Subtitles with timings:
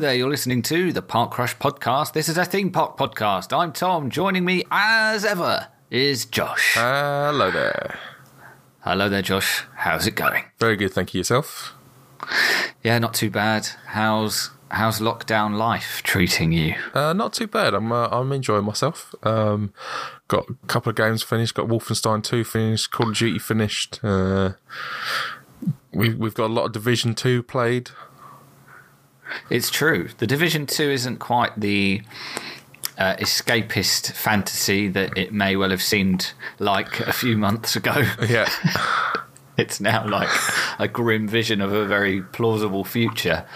[0.00, 2.14] There, you're listening to the Park Crush podcast.
[2.14, 3.54] This is a theme park podcast.
[3.54, 4.08] I'm Tom.
[4.08, 6.72] Joining me as ever is Josh.
[6.72, 7.98] Hello there.
[8.80, 9.64] Hello there, Josh.
[9.74, 10.44] How's it going?
[10.58, 11.18] Very good, thank you.
[11.18, 11.74] Yourself?
[12.82, 13.68] Yeah, not too bad.
[13.88, 16.76] How's how's lockdown life treating you?
[16.94, 17.74] Uh, not too bad.
[17.74, 19.14] I'm uh, I'm enjoying myself.
[19.22, 19.74] Um,
[20.28, 21.54] got a couple of games finished.
[21.54, 22.90] Got Wolfenstein 2 finished.
[22.90, 24.00] Call of Duty finished.
[24.02, 24.52] Uh,
[25.92, 27.90] we we've got a lot of Division 2 played.
[29.48, 30.08] It's true.
[30.18, 32.02] The Division 2 isn't quite the
[32.98, 38.04] uh, escapist fantasy that it may well have seemed like a few months ago.
[38.28, 38.48] Yeah.
[39.56, 40.28] it's now like
[40.78, 43.46] a grim vision of a very plausible future.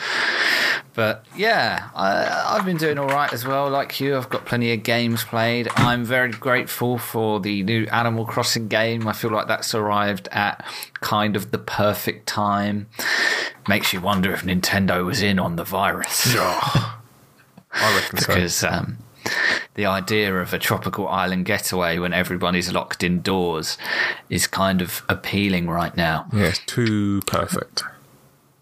[0.94, 3.68] But yeah, I, I've been doing all right as well.
[3.68, 5.68] Like you, I've got plenty of games played.
[5.74, 9.08] I'm very grateful for the new Animal Crossing game.
[9.08, 10.64] I feel like that's arrived at
[11.00, 12.86] kind of the perfect time.
[13.68, 16.34] Makes you wonder if Nintendo was in on the virus.
[17.76, 18.26] Oh, I reckon so.
[18.28, 18.98] because um,
[19.74, 23.76] the idea of a tropical island getaway when everybody's locked indoors
[24.30, 26.26] is kind of appealing right now.
[26.32, 27.82] Yeah, it's too perfect.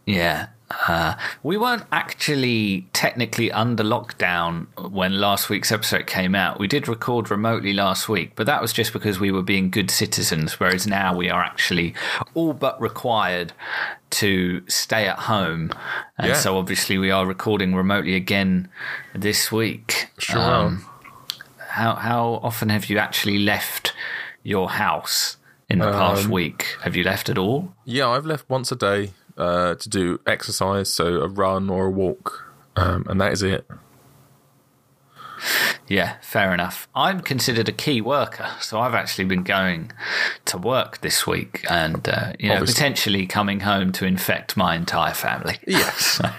[0.07, 0.47] Yeah.
[0.89, 6.59] Uh, we weren't actually technically under lockdown when last week's episode came out.
[6.59, 9.91] We did record remotely last week, but that was just because we were being good
[9.91, 11.95] citizens, whereas now we are actually
[12.35, 13.53] all but required
[14.11, 15.71] to stay at home.
[16.19, 16.35] And Yeah.
[16.35, 18.69] so obviously we are recording remotely again
[19.15, 20.09] this week.
[20.19, 20.41] Sure.
[20.41, 20.87] Um,
[21.69, 23.93] how how often have you actually left
[24.43, 25.37] your house
[25.71, 26.77] in the past week?
[26.83, 27.73] Have you left at all?
[27.87, 31.91] Yeah, I've left once a day uh, to do exercise, so a run or a
[31.91, 33.67] walk, um, and that is it.
[35.89, 36.89] Yeah, fair enough.
[36.95, 39.93] I'm considered a key worker, so I've actually been going
[40.47, 42.75] to work this week, and uh, you know Obviously.
[42.75, 45.59] potentially coming home to infect my entire family.
[45.67, 46.21] Yes.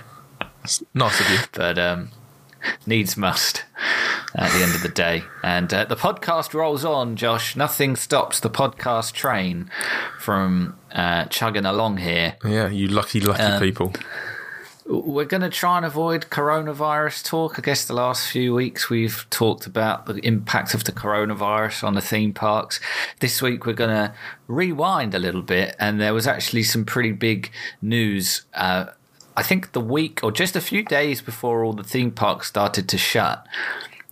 [0.94, 1.40] Nice of you.
[1.52, 2.08] but um,
[2.86, 3.64] needs must
[4.36, 5.24] at the end of the day.
[5.44, 7.56] And uh, the podcast rolls on, Josh.
[7.56, 9.70] Nothing stops the podcast train
[10.20, 12.36] from uh, chugging along here.
[12.44, 13.94] Yeah, you lucky, lucky Um, people.
[14.86, 17.58] We're going to try and avoid coronavirus talk.
[17.58, 21.94] I guess the last few weeks we've talked about the impact of the coronavirus on
[21.94, 22.82] the theme parks.
[23.22, 24.14] This week we're going to
[24.48, 27.50] rewind a little bit, and there was actually some pretty big
[27.82, 28.42] news.
[28.54, 28.88] Uh,
[29.36, 32.88] I think the week or just a few days before all the theme parks started
[32.90, 33.46] to shut,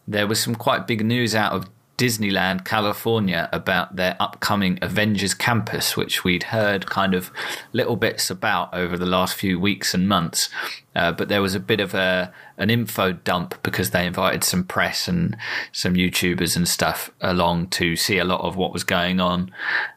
[0.07, 1.69] there was some quite big news out of
[2.01, 7.29] Disneyland, California, about their upcoming Avengers campus, which we'd heard kind of
[7.73, 10.49] little bits about over the last few weeks and months.
[10.95, 14.63] Uh, but there was a bit of a an info dump because they invited some
[14.63, 15.37] press and
[15.71, 19.51] some YouTubers and stuff along to see a lot of what was going on.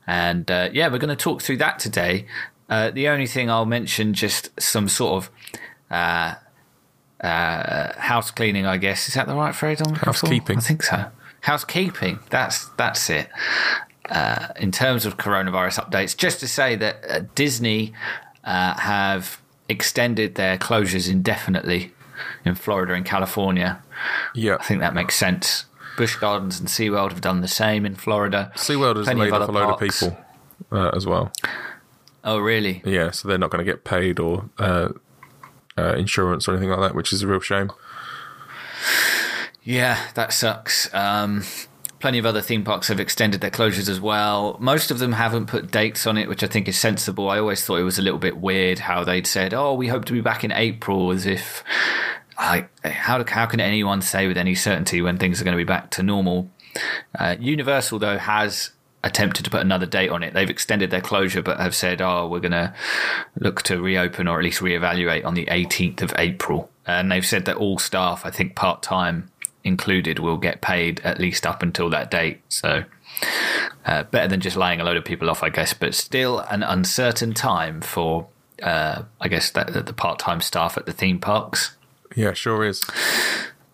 [0.06, 2.26] And uh, yeah, we're going to talk through that today.
[2.68, 5.30] Uh, the only thing I'll mention, just some sort of
[5.90, 6.34] uh,
[7.20, 9.08] uh, house cleaning, I guess.
[9.08, 9.80] Is that the right phrase?
[9.86, 9.94] I'm?
[9.94, 10.58] Housekeeping.
[10.58, 11.06] I think so.
[11.42, 12.20] Housekeeping.
[12.30, 13.28] That's that's it.
[14.08, 17.92] Uh, in terms of coronavirus updates, just to say that uh, Disney
[18.44, 21.92] uh, have extended their closures indefinitely
[22.44, 23.82] in Florida and California.
[24.34, 24.56] Yeah.
[24.60, 25.64] I think that makes sense.
[25.96, 28.52] Busch Gardens and SeaWorld have done the same in Florida.
[28.56, 30.02] SeaWorld has Plenty laid off a load parks.
[30.02, 30.24] of people
[30.72, 31.32] uh, as well.
[32.24, 32.82] Oh, really?
[32.84, 34.88] Yeah, so they're not going to get paid or uh,
[35.76, 37.70] uh, insurance or anything like that, which is a real shame.
[39.62, 40.92] Yeah, that sucks.
[40.94, 41.44] Um,
[42.00, 44.56] plenty of other theme parks have extended their closures as well.
[44.60, 47.30] Most of them haven't put dates on it, which I think is sensible.
[47.30, 50.04] I always thought it was a little bit weird how they'd said, "Oh, we hope
[50.06, 51.62] to be back in April," as if,
[52.38, 55.64] like, how how can anyone say with any certainty when things are going to be
[55.64, 56.50] back to normal?
[57.18, 58.70] Uh, Universal though has
[59.04, 60.32] attempted to put another date on it.
[60.32, 62.74] They've extended their closure, but have said, "Oh, we're going to
[63.38, 67.44] look to reopen or at least reevaluate on the 18th of April." And they've said
[67.44, 69.30] that all staff, I think part time
[69.62, 72.40] included, will get paid at least up until that date.
[72.48, 72.84] So.
[73.86, 76.64] Uh, better than just laying a load of people off, I guess, but still an
[76.64, 78.26] uncertain time for,
[78.60, 81.76] uh, I guess, that, that the part-time staff at the theme parks.
[82.16, 82.82] Yeah, sure is.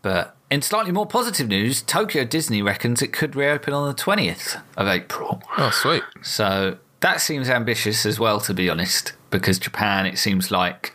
[0.02, 4.60] But in slightly more positive news, Tokyo Disney reckons it could reopen on the 20th
[4.76, 5.42] of April.
[5.56, 6.02] Oh, sweet.
[6.22, 10.92] So that seems ambitious as well, to be honest, because Japan, it seems like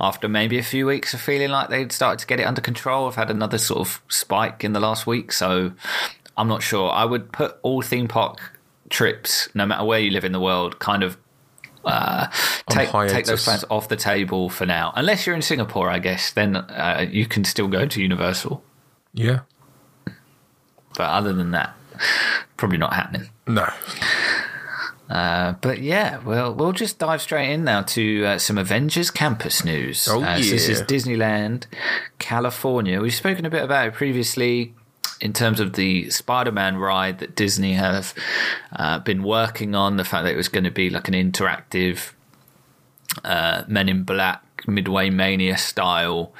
[0.00, 3.04] after maybe a few weeks of feeling like they'd started to get it under control,
[3.04, 5.32] have had another sort of spike in the last week.
[5.32, 5.72] So
[6.36, 6.90] I'm not sure.
[6.90, 8.58] I would put all theme park
[8.88, 11.18] trips, no matter where you live in the world, kind of.
[11.86, 12.28] Uh,
[12.70, 14.90] take, take those plans off the table for now.
[14.96, 18.64] Unless you're in Singapore, I guess, then uh, you can still go to Universal.
[19.14, 19.40] Yeah.
[20.96, 21.74] But other than that,
[22.56, 23.30] probably not happening.
[23.46, 23.68] No.
[25.08, 29.64] Uh, but yeah, well, we'll just dive straight in now to uh, some Avengers Campus
[29.64, 30.08] news.
[30.10, 30.82] Oh, Uh, so this is.
[30.82, 31.66] Disneyland,
[32.18, 33.00] California.
[33.00, 34.74] We've spoken a bit about it previously
[35.20, 38.14] in terms of the Spider-Man ride that Disney have
[38.74, 39.96] uh, been working on.
[39.96, 42.12] The fact that it was going to be like an interactive
[43.24, 46.32] uh, Men in Black Midway Mania style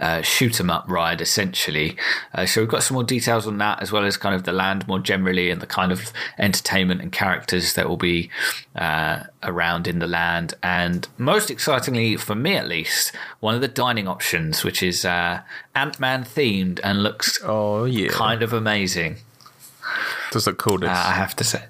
[0.00, 1.96] uh, shoot 'em up ride, essentially.
[2.34, 4.52] Uh, so we've got some more details on that, as well as kind of the
[4.52, 8.30] land more generally and the kind of entertainment and characters that will be
[8.76, 10.54] uh, around in the land.
[10.62, 15.40] And most excitingly, for me at least, one of the dining options, which is uh,
[15.74, 19.16] Ant Man themed and looks Oh yeah, kind of amazing.
[20.30, 20.84] does look cool.
[20.84, 21.64] Uh, I have to say.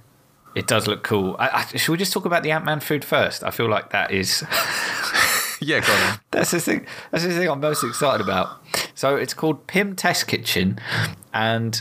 [0.55, 1.37] It does look cool.
[1.39, 3.45] I, I, should we just talk about the Ant Man food first?
[3.45, 4.45] I feel like that is
[5.63, 6.21] yeah, go on.
[6.31, 6.87] that's the thing.
[7.11, 8.63] That's the thing I'm most excited about.
[8.95, 10.79] So it's called Pym Test Kitchen,
[11.35, 11.81] and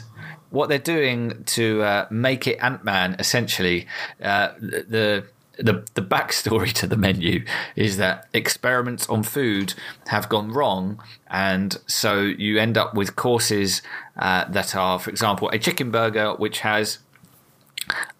[0.49, 3.87] what they're doing to uh, make it Ant Man essentially
[4.21, 5.25] uh, the.
[5.61, 7.43] The, the backstory to the menu
[7.75, 9.73] is that experiments on food
[10.07, 13.81] have gone wrong, and so you end up with courses
[14.17, 16.99] uh, that are, for example, a chicken burger which has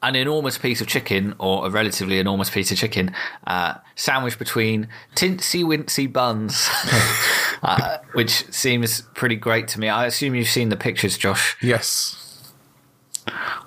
[0.02, 3.14] an enormous piece of chicken or a relatively enormous piece of chicken
[3.48, 6.68] uh, sandwiched between tinsy wincy buns,
[7.64, 9.90] uh, which seems pretty great to me.
[9.90, 11.56] I assume you've seen the pictures, Josh.
[11.62, 12.52] Yes,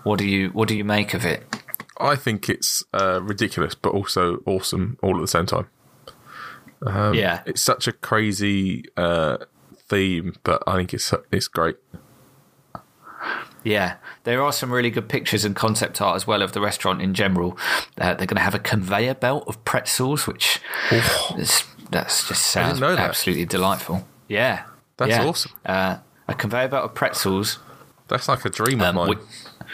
[0.02, 1.44] What do you what do you make of it?
[2.00, 5.68] I think it's uh, ridiculous, but also awesome all at the same time.
[6.84, 9.36] yeah, It's such a crazy uh,
[9.88, 11.76] theme, but I think it's it's great.
[13.64, 13.96] Yeah.
[14.24, 17.14] There are some really good pictures and concept art as well of the restaurant in
[17.14, 17.56] general.
[17.98, 20.60] Uh, they're going to have a conveyor belt of pretzels, which
[21.36, 22.98] is, that's just sounds that.
[22.98, 24.06] absolutely delightful.
[24.28, 24.64] Yeah,
[24.96, 25.24] That's yeah.
[25.26, 25.52] awesome.
[25.66, 25.98] Uh,
[26.28, 27.58] a conveyor belt of pretzels
[28.08, 29.16] That's like a dream Um, of mine.
[29.16, 29.66] whi-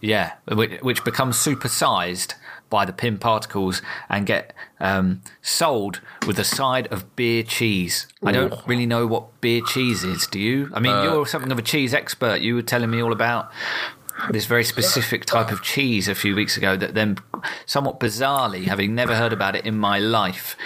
[0.00, 2.34] yeah, which, which becomes supersized
[2.72, 8.06] by the Pym particles and get um, sold with a side of beer cheese.
[8.24, 10.26] I don't really know what beer cheese is.
[10.26, 10.70] Do you?
[10.72, 12.40] I mean, you're something of a cheese expert.
[12.40, 13.52] You were telling me all about
[14.30, 16.76] this very specific type of cheese a few weeks ago.
[16.76, 17.18] That then,
[17.66, 20.56] somewhat bizarrely, having never heard about it in my life,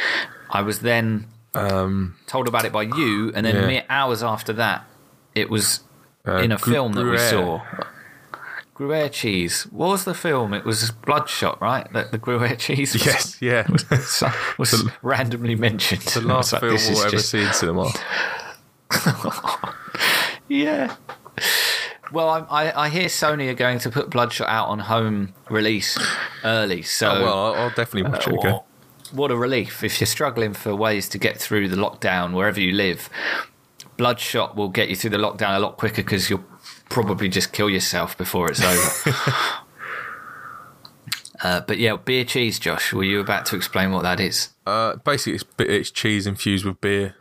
[0.48, 3.66] I was then told about it by you, and then yeah.
[3.66, 4.84] mere hours after that,
[5.34, 5.80] it was
[6.28, 7.60] Uh, in a Gru- film that we saw.
[8.76, 9.62] Gruyere cheese.
[9.70, 10.52] What was the film?
[10.52, 11.90] It was Bloodshot, right?
[11.94, 13.66] That the Gruyere cheese was, yes, yeah.
[14.00, 16.02] so- was randomly mentioned.
[16.02, 17.90] the last Like, film we'll ever just- see in cinema.
[20.48, 20.94] Yeah.
[22.12, 22.38] Well, I,
[22.68, 25.98] I, I hear Sony are going to put Bloodshot out on home release
[26.44, 26.82] early.
[26.82, 28.60] So, Oh, well, I'll, definitely uh, watch it what, again.
[29.12, 29.82] what a relief!
[29.82, 33.10] If you're struggling for ways to get through the lockdown wherever you live,
[33.96, 36.44] Bloodshot will get you through the lockdown a lot quicker because you'll
[36.88, 39.16] probably just kill yourself before it's over.
[41.42, 42.92] uh, but yeah, beer cheese, Josh.
[42.92, 44.50] Were you about to explain what that is?
[44.66, 47.14] Uh, basically, it's, it's cheese infused with beer.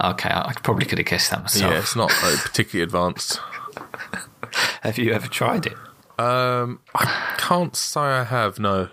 [0.00, 1.72] Okay, I I probably could have guessed that myself.
[1.72, 3.40] Yeah, it's not uh, particularly advanced.
[4.82, 5.74] Have you ever tried it?
[6.18, 8.58] Um, I can't say I have.
[8.58, 8.88] No.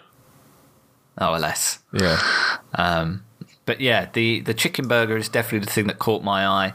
[1.17, 1.79] Oh, alas.
[1.93, 2.19] Yeah.
[2.73, 3.25] Um,
[3.65, 6.73] but yeah, the, the chicken burger is definitely the thing that caught my eye.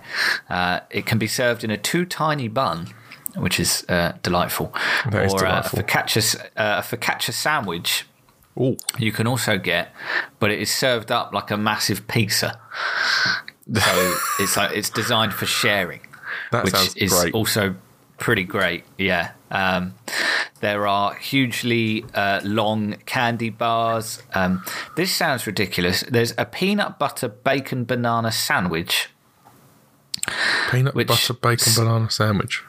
[0.49, 2.89] Uh, it can be served in a too tiny bun,
[3.37, 4.73] which is uh, delightful.
[5.11, 5.79] That is or delightful.
[5.79, 8.05] Uh, a focaccia, uh, a focaccia sandwich
[8.59, 9.93] Oh, you can also get,
[10.39, 12.59] but it is served up like a massive pizza.
[13.75, 15.99] So it's like it's designed for sharing,
[16.53, 17.35] That which is great.
[17.35, 17.75] also
[18.19, 18.85] pretty great.
[18.99, 19.33] Yeah.
[19.51, 19.95] Um,
[20.61, 24.23] there are hugely uh, long candy bars.
[24.35, 24.65] Um,
[24.97, 26.03] this sounds ridiculous.
[26.09, 29.09] There's a peanut butter bacon banana sandwich.
[30.71, 32.63] peanut Which- butter bacon banana sandwich.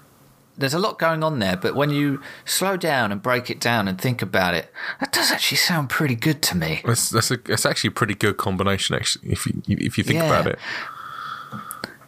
[0.60, 3.88] There's a lot going on there, but when you slow down and break it down
[3.88, 6.82] and think about it, that does actually sound pretty good to me.
[6.84, 8.96] That's that's a that's actually a pretty good combination.
[8.96, 10.26] Actually, if you if you think Yeah.
[10.26, 10.58] about it.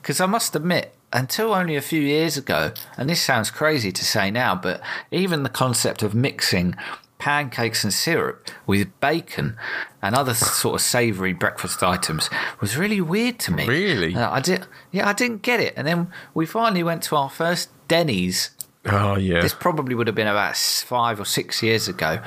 [0.01, 4.05] Because I must admit, until only a few years ago, and this sounds crazy to
[4.05, 6.75] say now, but even the concept of mixing
[7.17, 9.57] pancakes and syrup with bacon
[10.01, 12.29] and other sort of savoury breakfast items
[12.61, 13.67] was really weird to me.
[13.67, 14.15] Really?
[14.15, 14.65] Uh, I did.
[14.91, 15.73] Yeah, I didn't get it.
[15.75, 18.51] And then we finally went to our first Denny's
[18.91, 19.41] Oh yeah.
[19.41, 22.21] this probably would have been about five or six years ago.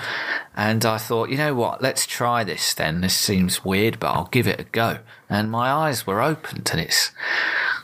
[0.57, 3.01] And I thought, you know what, let's try this then.
[3.01, 4.99] This seems weird, but I'll give it a go.
[5.29, 7.11] And my eyes were opened, and it's.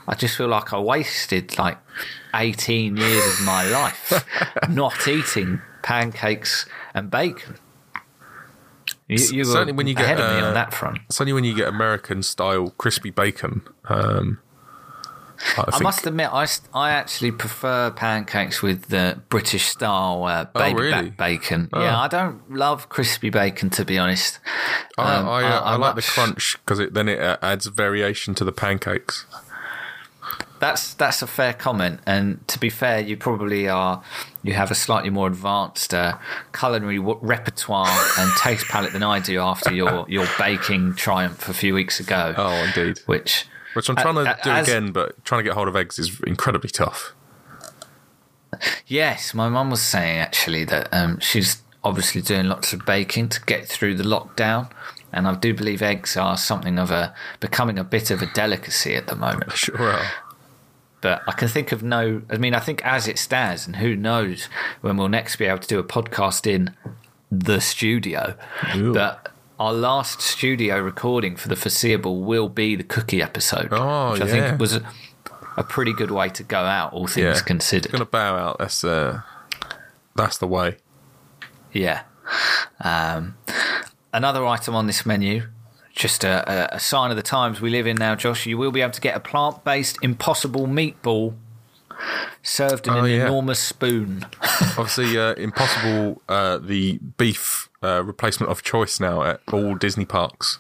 [0.07, 1.79] I just feel like I wasted like
[2.35, 4.25] 18 years of my life
[4.69, 7.57] not eating pancakes and bacon.
[9.07, 10.99] You, you were Certainly when you get, ahead of me uh, on that front.
[11.11, 13.63] Certainly when you get American style crispy bacon.
[13.87, 14.41] Um,
[15.57, 20.75] I, I must admit, I, I actually prefer pancakes with the British style uh, baby
[20.79, 21.11] Oh, really?
[21.11, 21.69] bacon.
[21.73, 21.81] Oh.
[21.81, 24.41] Yeah, I don't love crispy bacon to be honest.
[24.99, 27.67] I, Um, I, uh, I- I like the crunch because it, then it uh, adds
[27.67, 29.27] variation to the pancakes.
[30.61, 34.03] That's that's a fair comment, and to be fair, you probably are.
[34.43, 36.19] You have a slightly more advanced uh,
[36.53, 37.87] culinary w- repertoire
[38.19, 42.35] and taste palette than I do after your your baking triumph a few weeks ago.
[42.37, 42.99] Oh, indeed.
[43.07, 43.47] Which
[43.79, 46.01] Which I'm trying to Uh, do as- again, but trying to get hold of eggs
[46.01, 47.13] is incredibly tough.
[48.89, 53.41] Yes, my mum was saying actually that um, she's obviously doing lots of baking to
[53.43, 54.69] get through the lockdown,
[55.13, 58.97] and I do believe eggs are something of a becoming a bit of a delicacy
[58.97, 59.53] at the moment.
[59.57, 60.07] Sure are.
[61.01, 62.23] But I can think of no.
[62.29, 64.49] I mean, I think as it stands, and who knows
[64.81, 66.75] when we'll next be able to do a podcast in
[67.31, 68.35] the studio.
[68.75, 68.93] Ooh.
[68.93, 74.21] But our last studio recording for the foreseeable will be the cookie episode, Oh, which
[74.23, 74.49] I yeah.
[74.49, 74.83] think was a,
[75.57, 77.43] a pretty good way to go out, all things Yeah.
[77.43, 77.91] considered.
[77.93, 78.59] Gonna bow out.
[78.59, 79.23] That's uh,
[80.15, 80.77] that's the way.
[81.73, 82.03] Yeah.
[82.81, 83.37] Um,
[84.13, 85.49] another item on this menu,
[85.95, 88.47] just a, a, a sign of the times we live in now, Josh.
[88.47, 91.35] You will be able to get a plant based impossible meatball
[92.43, 93.27] served in Oh, an yeah.
[93.27, 94.25] enormous spoon.
[94.77, 96.23] Obviously, uh, impossible.
[96.29, 100.59] Uh, the beef uh, replacement of choice now at all Disney parks.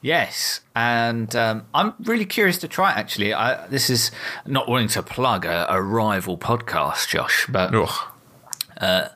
[0.00, 2.96] Yes, and um, I'm really curious to try it.
[2.96, 4.10] Actually, I, this is
[4.46, 9.08] not wanting to plug a, a rival podcast, Josh, but Ugh.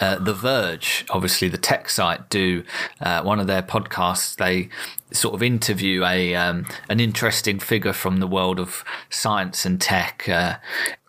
[0.00, 2.64] Uh, The Verge, obviously the tech site, do
[3.00, 4.36] uh, one of their podcasts.
[4.36, 4.68] They
[5.12, 10.28] sort of interview a um, an interesting figure from the world of science and tech
[10.28, 10.56] uh,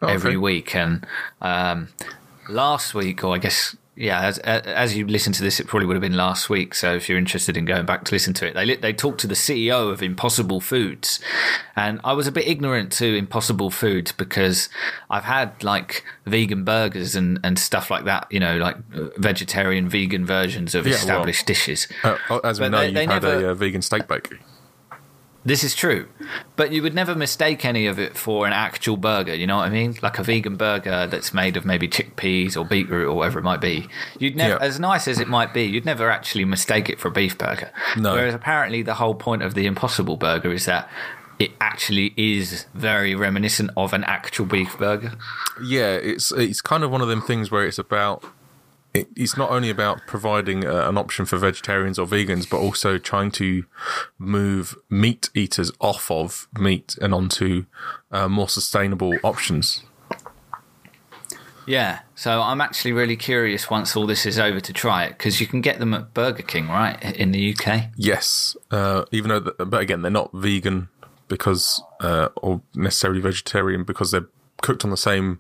[0.02, 0.38] Oh, every okay.
[0.38, 0.76] week.
[0.76, 1.06] And
[1.42, 1.90] um,
[2.50, 3.76] last week, or I guess.
[4.00, 6.76] Yeah, as, as you listen to this, it probably would have been last week.
[6.76, 9.28] So if you're interested in going back to listen to it, they they talked to
[9.28, 11.20] the CEO of Impossible Foods,
[11.76, 14.70] and I was a bit ignorant to Impossible Foods because
[15.10, 18.28] I've had like vegan burgers and, and stuff like that.
[18.30, 21.88] You know, like uh, vegetarian, vegan versions of Yeah, well- established dishes.
[22.04, 24.30] Uh, as we But know, they- you've they had never- a uh, vegan steak bake.
[25.48, 26.10] This is true,
[26.58, 29.34] but you would never mistake any of it for an actual burger.
[29.34, 29.96] You know what I mean?
[30.02, 33.62] Like a vegan burger that's made of maybe chickpeas or beetroot or whatever it might
[33.62, 33.88] be.
[34.20, 34.68] You'd never, Yeah.
[34.68, 37.72] as nice as it might be, you'd never actually mistake it for a beef burger.
[37.96, 38.14] No.
[38.14, 40.90] Whereas apparently the whole point of the Impossible Burger is that
[41.40, 45.14] it actually is very reminiscent of an actual beef burger.
[45.64, 48.22] Yeah, it's it's kind of one of them things where it's about.
[48.98, 52.98] It, it's not only about providing uh, an option for vegetarians or vegans, but also
[52.98, 53.66] trying to
[54.18, 57.66] move meat eaters off of meat and onto
[58.12, 59.84] uh, more sustainable options.
[61.68, 65.42] Yeah, so I'm actually really curious once all this is over to try it because
[65.42, 67.90] you can get them at Burger King, right, in the UK.
[67.98, 70.88] Yes, uh, even though, th but again, they're not vegan
[71.28, 74.30] because, uh, or necessarily vegetarian because they're
[74.62, 75.40] cooked on the same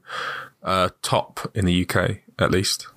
[0.63, 2.87] uh, top in the UK, at least.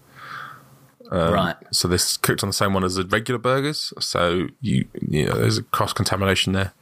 [1.11, 1.57] Um, right.
[1.73, 3.93] So they're cooked on the same one as the regular burgers.
[3.99, 6.73] So you, you know, there's a cross contamination there.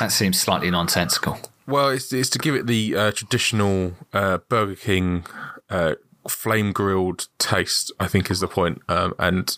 [0.00, 1.38] That seems slightly nonsensical.
[1.66, 5.26] Well, it's, it's to give it the uh, traditional uh, Burger King
[5.70, 5.94] uh,
[6.26, 7.92] flame grilled taste.
[8.00, 8.82] I think is the point.
[8.88, 9.56] Um, and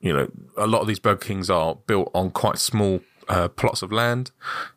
[0.00, 3.82] you know, a lot of these Burger Kings are built on quite small uh, plots
[3.82, 4.30] of land.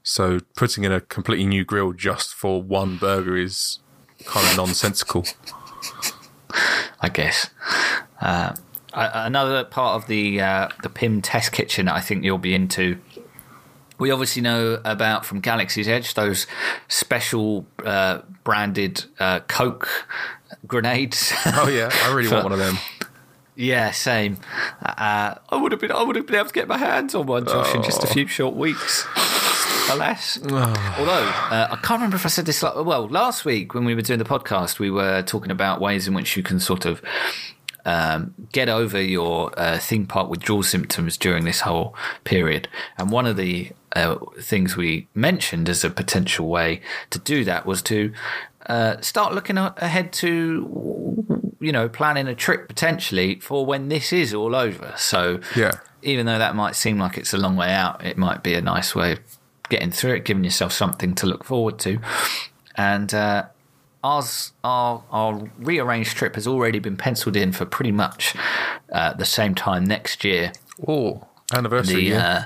[0.03, 3.79] So putting in a completely new grill just for one burger is
[4.25, 5.25] kind of nonsensical.
[7.05, 7.51] I guess.
[8.19, 8.55] Uh,
[8.93, 12.97] another part of the uh, the PYM test kitchen I think you'll be into.
[14.00, 16.47] We obviously know about from Galaxy's Edge those
[16.88, 19.88] special uh, branded uh, Coke
[20.65, 21.31] grenades.
[21.45, 22.79] Oh yeah, I really want one of them.
[23.55, 24.38] yeah, same.
[24.81, 27.27] Uh, I would have been I would have been able to get my hands on
[27.27, 29.05] one, Josh, in just a few short weeks.
[29.91, 30.39] Alas.
[30.43, 31.11] Although
[31.51, 32.61] uh, I can't remember if I said this.
[32.63, 36.07] Like, well, last week when we were doing the podcast, we were talking about ways
[36.07, 37.01] in which you can sort of
[37.85, 42.67] um, get over your uh, theme park withdrawal symptoms during this whole period.
[42.97, 47.65] And one of the uh, things we mentioned as a potential way to do that
[47.65, 48.11] was to
[48.67, 54.33] uh, start looking ahead to, you know, planning a trip potentially for when this is
[54.33, 54.93] all over.
[54.97, 55.73] So, Yeah.
[56.01, 58.61] even though that might seem like it's a long way out, it might be a
[58.61, 59.19] nice way of
[59.69, 62.00] getting through it, giving yourself something to look forward to.
[62.75, 63.45] And uh,
[64.03, 68.36] ours, our, our rearranged trip has already been penciled in for pretty much
[68.91, 70.51] uh, the same time next year.
[70.88, 71.95] Oh, anniversary.
[71.95, 72.27] The yeah.
[72.27, 72.45] uh,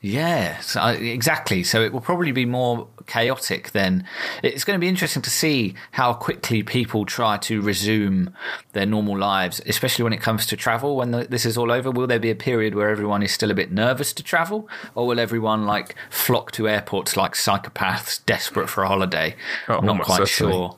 [0.00, 1.62] Yeah, so, exactly.
[1.62, 4.06] So it will probably be more chaotic then
[4.42, 8.34] it's going to be interesting to see how quickly people try to resume
[8.72, 10.96] their normal lives, especially when it comes to travel.
[10.96, 13.50] When the, this is all over, will there be a period where everyone is still
[13.50, 18.68] a bit nervous to travel, or will everyone like flock to airports like psychopaths desperate
[18.68, 19.34] for a holiday?
[19.68, 20.52] Oh, I'm not quite certainly.
[20.52, 20.76] sure.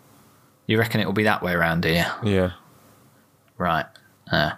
[0.67, 2.11] You reckon it will be that way around here?
[2.23, 2.53] Yeah.
[3.59, 3.87] Right.
[4.31, 4.53] Uh,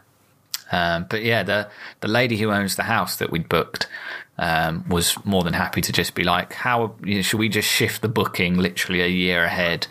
[0.73, 1.69] um, but yeah, the
[2.01, 3.89] the lady who owns the house that we'd booked
[4.39, 7.69] um, was more than happy to just be like, "How you know, should we just
[7.69, 9.87] shift the booking literally a year ahead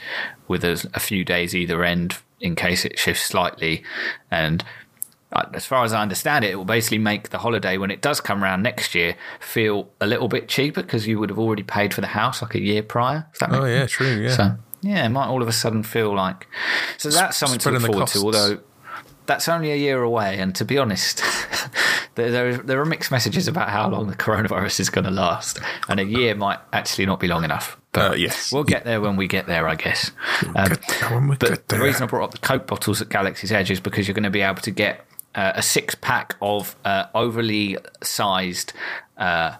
[0.48, 3.84] with a, a few days either end in case it shifts slightly?"
[4.30, 4.64] And
[5.32, 8.02] uh, as far as I understand it, it will basically make the holiday when it
[8.02, 11.64] does come around next year feel a little bit cheaper because you would have already
[11.64, 13.28] paid for the house like a year prior.
[13.34, 14.08] If that makes Oh yeah, true.
[14.08, 14.30] Yeah.
[14.30, 16.48] so yeah, it might all of a sudden feel like
[16.98, 18.20] so that's something to look forward to.
[18.20, 18.60] Although
[19.26, 21.24] that's only a year away, and to be honest,
[22.16, 26.00] there, there are mixed messages about how long the coronavirus is going to last, and
[26.00, 27.78] a year might actually not be long enough.
[27.92, 28.52] But Uh, yes.
[28.52, 30.12] we'll get there when we get there, I guess.
[30.56, 33.80] Um, there but the reason I brought up the Coke bottles at Galaxy's Edge is
[33.80, 35.06] because you're going to be able to get
[35.36, 38.74] uh, a six pack of uh, overly sized
[39.18, 39.56] uh,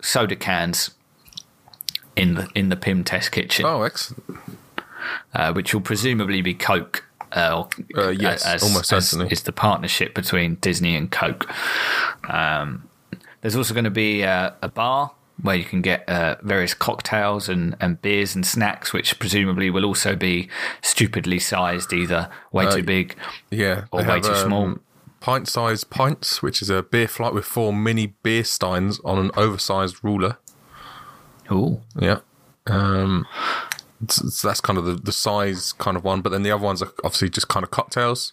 [0.00, 0.90] soda cans
[2.14, 4.24] in the in the Pym test kitchen Oh, excellent.
[5.34, 7.04] uh, which will presumably be Coke.
[7.32, 7.64] Uh,
[7.94, 9.28] or- Uh, yes, almost certainly.
[9.30, 11.48] Is the partnership between Disney and Coke.
[12.28, 12.88] Um,
[13.40, 17.48] there's also going to be uh, a bar where you can get uh, various cocktails
[17.48, 20.48] and, and beers and snacks, which presumably will also be
[20.82, 23.14] stupidly sized, either way too big.
[23.50, 23.84] Yeah.
[23.92, 24.64] Or way have, too small.
[24.64, 24.80] um,
[25.20, 29.96] Pint-sized pints, which is a beer flight with four mini beer steins on an oversized
[30.02, 30.38] ruler.
[31.52, 31.82] Ooh.
[32.00, 32.20] Yeah.
[32.66, 33.26] Um,
[34.08, 36.82] so that's kind of the, the size kind of one, but then the other ones
[36.82, 38.32] are obviously just kind of cocktails.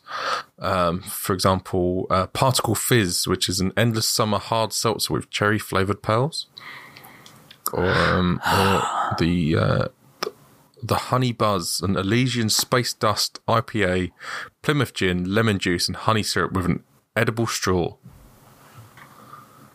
[0.60, 5.60] Um, for example, uh, Particle Fizz, which is an endless summer hard seltzer with cherry
[5.60, 6.48] flavored pearls,
[7.72, 8.84] or, um, or
[9.20, 9.88] the uh,
[10.84, 14.12] the Honey Buzz, an Elysian Space Dust IPA,
[14.62, 16.84] Plymouth Gin, lemon juice, and honey syrup with an
[17.16, 17.96] edible straw.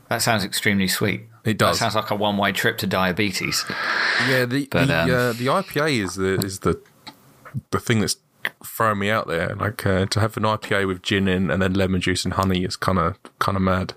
[0.09, 1.23] That sounds extremely sweet.
[1.44, 1.79] It does.
[1.79, 3.64] That sounds like a one way trip to diabetes.
[4.29, 6.81] Yeah, the But, the, um, uh, the IPA is the is the
[7.71, 8.16] the thing that's
[8.64, 9.55] throwing me out there.
[9.55, 12.64] Like uh, to have an IPA with gin in and then lemon juice and honey
[12.64, 13.94] is kind of kind of mad.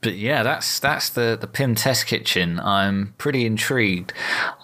[0.00, 2.60] But yeah, that's that's the the Pym Test Kitchen.
[2.60, 4.12] I'm pretty intrigued.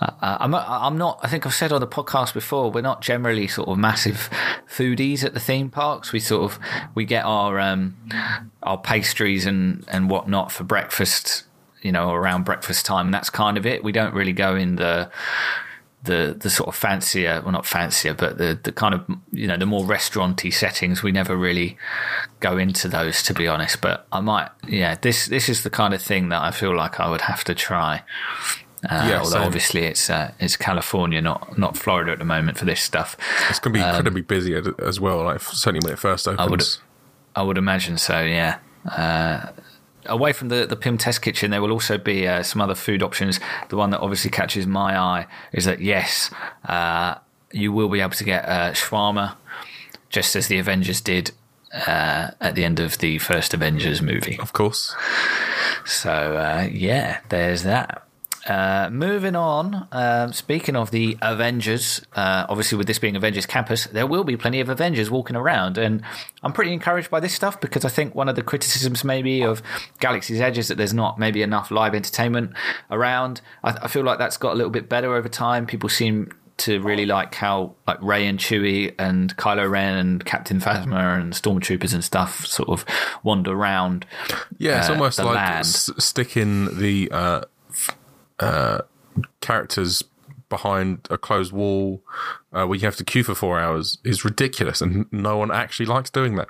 [0.01, 1.19] Uh, I'm I'm not.
[1.25, 2.71] I think I've said on the podcast before.
[2.71, 4.31] We're not generally sort of massive
[4.69, 6.13] foodies at the theme parks.
[6.13, 6.61] We sort of
[6.95, 7.97] we get our um,
[8.63, 11.45] our pastries and and whatnot for breakfast.
[11.83, 13.85] You know, around breakfast time, and that's kind of it.
[13.85, 15.11] We don't really go in the
[16.05, 19.57] the the sort of fancier, well, not fancier, but the the kind of you know
[19.57, 21.03] the more restauranty settings.
[21.03, 21.77] We never really
[22.41, 23.81] go into those, to be honest.
[23.81, 24.97] But I might, yeah.
[25.01, 27.55] This this is the kind of thing that I feel like I would have to
[27.55, 28.03] try.
[28.91, 29.43] Uh, Yeah, although same.
[29.43, 33.17] obviously it's uh, it's California, not not Florida at the moment for this stuff.
[33.49, 35.25] It's going to be incredibly busy as well.
[35.25, 36.41] Like certainly when it first opens.
[36.45, 36.65] Um, would-
[37.37, 38.21] I would imagine so.
[38.21, 38.59] Yeah.
[38.89, 39.47] Uh,
[40.07, 43.03] away from the the Pym Test Kitchen, there will also be uh, some other food
[43.03, 43.41] options.
[43.69, 46.31] The one that obviously catches my eye is that yes,
[46.69, 47.17] uh,
[47.53, 49.37] you will be able to get uh, shawarma,
[50.11, 51.33] just as the Avengers did
[51.73, 54.39] uh, at the end of the first Avengers movie.
[54.41, 54.95] of course.
[55.85, 58.04] So uh, yeah, there's that.
[58.47, 63.87] Uh, moving on, um, speaking of the Avengers, uh, obviously with this being Avengers Campus,
[63.87, 66.03] there will be plenty of Avengers walking around, and
[66.43, 69.63] I'm pretty encouraged by this stuff because I think one of the criticisms maybe of
[69.99, 72.53] Galaxy's Edge is that there's not maybe enough live entertainment
[72.91, 73.41] around.
[73.63, 75.67] I, I feel like that's got a little bit better over time.
[75.67, 80.61] People seem to really like how like Rey and Chewie and Kylo Ren and Captain
[80.61, 82.85] Phasma and Stormtroopers and stuff sort of
[83.25, 84.07] wander around.
[84.59, 87.41] Yeah, it's uh, almost like s- sticking the uh,
[88.41, 88.83] uh,
[89.41, 90.03] characters
[90.49, 92.03] behind a closed wall
[92.53, 95.87] uh, where you have to queue for four hours is ridiculous, and no one actually
[95.87, 96.49] likes doing that.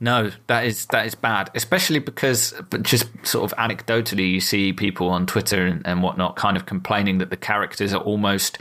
[0.00, 4.72] No, that is that is bad, especially because, but just sort of anecdotally, you see
[4.72, 8.58] people on Twitter and, and whatnot kind of complaining that the characters are almost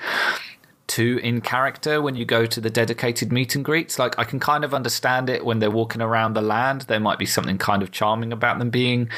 [0.88, 3.98] too in character when you go to the dedicated meet and greets.
[3.98, 6.82] Like I can kind of understand it when they're walking around the land.
[6.82, 9.10] There might be something kind of charming about them being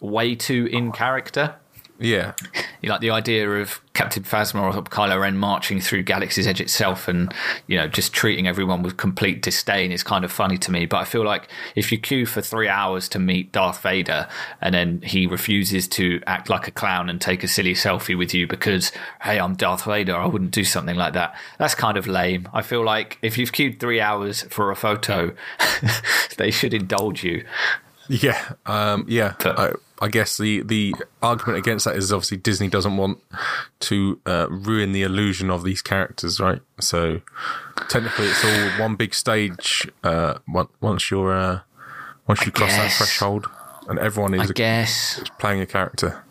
[0.00, 1.56] way too in character.
[1.98, 2.34] Yeah,
[2.82, 7.08] You like the idea of Captain Phasma or Kylo Ren marching through Galaxy's Edge itself
[7.08, 7.32] and,
[7.68, 10.84] you know, just treating everyone with complete disdain is kind of funny to me.
[10.84, 14.28] But I feel like if you queue for three hours to meet Darth Vader
[14.60, 18.34] and then he refuses to act like a clown and take a silly selfie with
[18.34, 21.34] you because, hey, I'm Darth Vader, I wouldn't do something like that.
[21.58, 22.46] That's kind of lame.
[22.52, 25.34] I feel like if you've queued three hours for a photo,
[26.36, 27.46] they should indulge you.
[28.10, 29.32] Yeah, um, yeah.
[29.42, 33.18] But- I, I guess the the argument against that is obviously Disney doesn't want
[33.80, 36.60] to uh, ruin the illusion of these characters, right?
[36.80, 37.22] So
[37.88, 39.88] technically, it's all one big stage.
[40.04, 40.38] Uh,
[40.80, 41.60] once you're uh,
[42.26, 43.46] once you cross that threshold,
[43.88, 45.20] and everyone is, I is guess.
[45.38, 46.22] playing a character.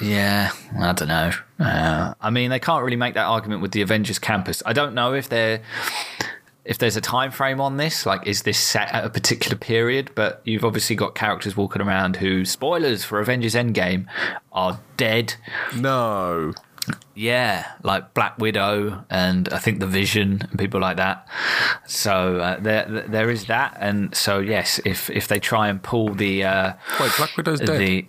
[0.00, 1.30] Yeah, I don't know.
[1.58, 4.62] Uh, I mean, they can't really make that argument with the Avengers campus.
[4.64, 5.60] I don't know if they're
[6.64, 8.06] if there's a time frame on this.
[8.06, 10.10] Like, is this set at a particular period?
[10.14, 14.06] But you've obviously got characters walking around who, spoilers for Avengers Endgame,
[14.52, 15.34] are dead.
[15.74, 16.52] No,
[17.14, 21.28] Yeah, like Black Widow and I think the Vision and people like that.
[21.86, 26.14] So uh, there, there is that, and so yes, if if they try and pull
[26.14, 27.78] the uh, wait, Black Widow's dead.
[27.78, 28.06] the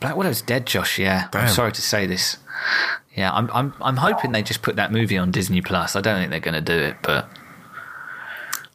[0.00, 0.98] Black Widow's dead, Josh.
[0.98, 2.38] Yeah, I'm sorry to say this.
[3.14, 5.94] Yeah, I'm I'm I'm hoping they just put that movie on Disney Plus.
[5.96, 7.28] I don't think they're going to do it, but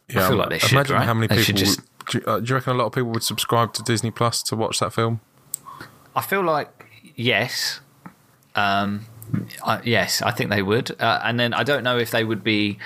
[0.09, 1.05] yeah, feel like they should, Imagine right?
[1.05, 1.43] how many people.
[1.55, 3.81] just- would- do, you, uh, do you reckon a lot of people would subscribe to
[3.83, 5.21] Disney Plus to watch that film?
[6.15, 6.69] I feel like
[7.15, 7.79] yes,
[8.55, 9.05] um,
[9.63, 10.91] I, yes, I think they would.
[11.01, 12.77] Uh, and then I don't know if they would be.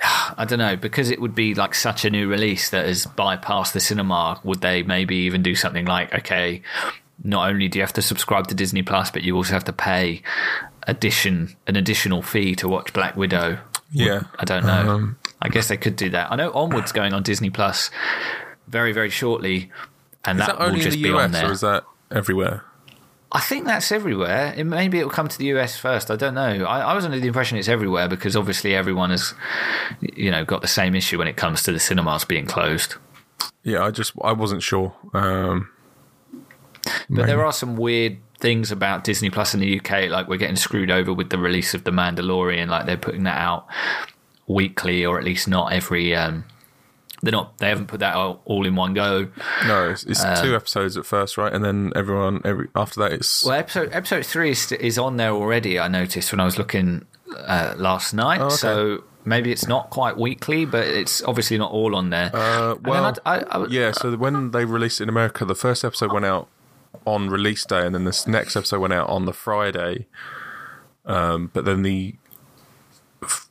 [0.36, 3.72] I don't know because it would be like such a new release that has bypassed
[3.72, 4.38] the cinema.
[4.44, 6.60] Would they maybe even do something like okay?
[7.24, 9.72] Not only do you have to subscribe to Disney Plus, but you also have to
[9.72, 10.22] pay
[10.86, 13.58] addition an additional fee to watch Black Widow.
[13.92, 14.90] Yeah, I don't know.
[14.90, 16.32] Um, I guess they could do that.
[16.32, 17.90] I know Onward's going on Disney Plus
[18.68, 19.70] very very shortly,
[20.24, 21.48] and that, that will just be on US there.
[21.48, 22.64] or is that everywhere?
[23.34, 24.52] I think that's everywhere.
[24.54, 26.10] It, maybe it'll come to the US first.
[26.10, 26.64] I don't know.
[26.64, 29.32] I, I was under the impression it's everywhere because obviously everyone has,
[30.00, 32.96] you know, got the same issue when it comes to the cinemas being closed.
[33.62, 34.94] Yeah, I just I wasn't sure.
[35.14, 35.70] Um,
[37.08, 40.10] But there are some weird things about Disney Plus in the UK.
[40.10, 42.68] Like we're getting screwed over with the release of The Mandalorian.
[42.68, 43.66] Like they're putting that out
[44.46, 46.14] weekly, or at least not every.
[46.14, 46.44] Um,
[47.22, 47.58] they're not.
[47.58, 49.28] They haven't put that out all in one go.
[49.66, 51.52] No, it's, it's Uh, two episodes at first, right?
[51.52, 55.30] And then everyone every after that it's Well, episode episode three is, is on there
[55.30, 55.78] already.
[55.78, 57.04] I noticed when I was looking
[57.36, 58.40] uh, last night.
[58.40, 58.56] Oh, okay.
[58.56, 62.34] So maybe it's not quite weekly, but it's obviously not all on there.
[62.34, 63.92] uh, And well, I, I, I, yeah.
[63.92, 66.48] So when they released it in America, the first episode went out
[67.06, 70.06] on release day, and then this next episode went out on the Friday.
[71.04, 72.16] Um, but then the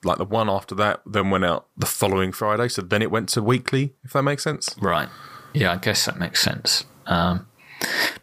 [0.04, 2.68] like the one after that then went out the following Friday.
[2.68, 4.76] So then it went to weekly, if that makes sense.
[4.82, 5.10] Right.
[5.54, 6.86] Yeah, I guess that makes sense.
[7.06, 7.48] Um,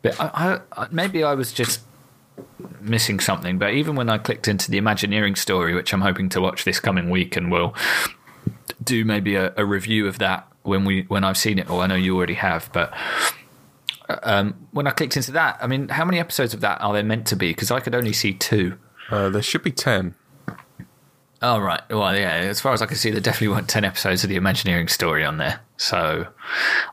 [0.02, 1.80] but I, I, maybe I was just
[2.80, 3.58] missing something.
[3.58, 6.80] But even when I clicked into the Imagineering story, which I'm hoping to watch this
[6.80, 7.74] coming week, and we'll
[8.82, 11.68] do maybe a, a review of that when we when I've seen it.
[11.68, 12.92] Or I know you already have, but.
[14.22, 17.02] Um, when I clicked into that, I mean, how many episodes of that are there
[17.02, 17.50] meant to be?
[17.50, 18.78] Because I could only see two.
[19.10, 20.14] Uh, there should be ten.
[21.40, 21.80] Oh right.
[21.88, 22.30] Well, yeah.
[22.34, 25.24] As far as I can see, there definitely weren't ten episodes of the Imagineering story
[25.24, 25.60] on there.
[25.76, 26.26] So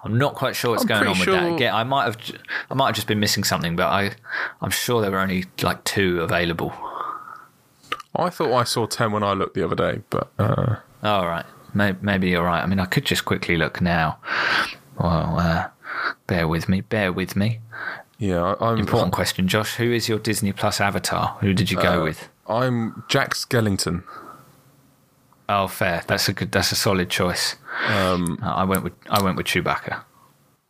[0.03, 1.53] I'm not quite sure what's I'm going on with that.
[1.55, 2.17] Again, I might have,
[2.69, 4.12] I might have just been missing something, but I,
[4.62, 6.73] I'm sure there were only like two available.
[8.15, 11.45] I thought I saw ten when I looked the other day, but uh, All right.
[11.73, 12.62] Maybe, maybe you're right.
[12.63, 14.19] I mean, I could just quickly look now.
[14.97, 15.67] Well, uh,
[16.27, 16.79] bear with me.
[16.81, 17.60] Bear with me.
[18.19, 19.75] yeah, I'm Important question, Josh.
[19.75, 21.36] Who is your Disney Plus avatar?
[21.41, 22.29] Who did you go Uh, with?
[22.47, 24.03] I'm Jack Skellington.
[25.47, 26.03] Oh, fair.
[26.08, 26.51] That's a good.
[26.51, 27.55] That's a solid choice.
[27.88, 30.03] Um, I went with I went with Chewbacca.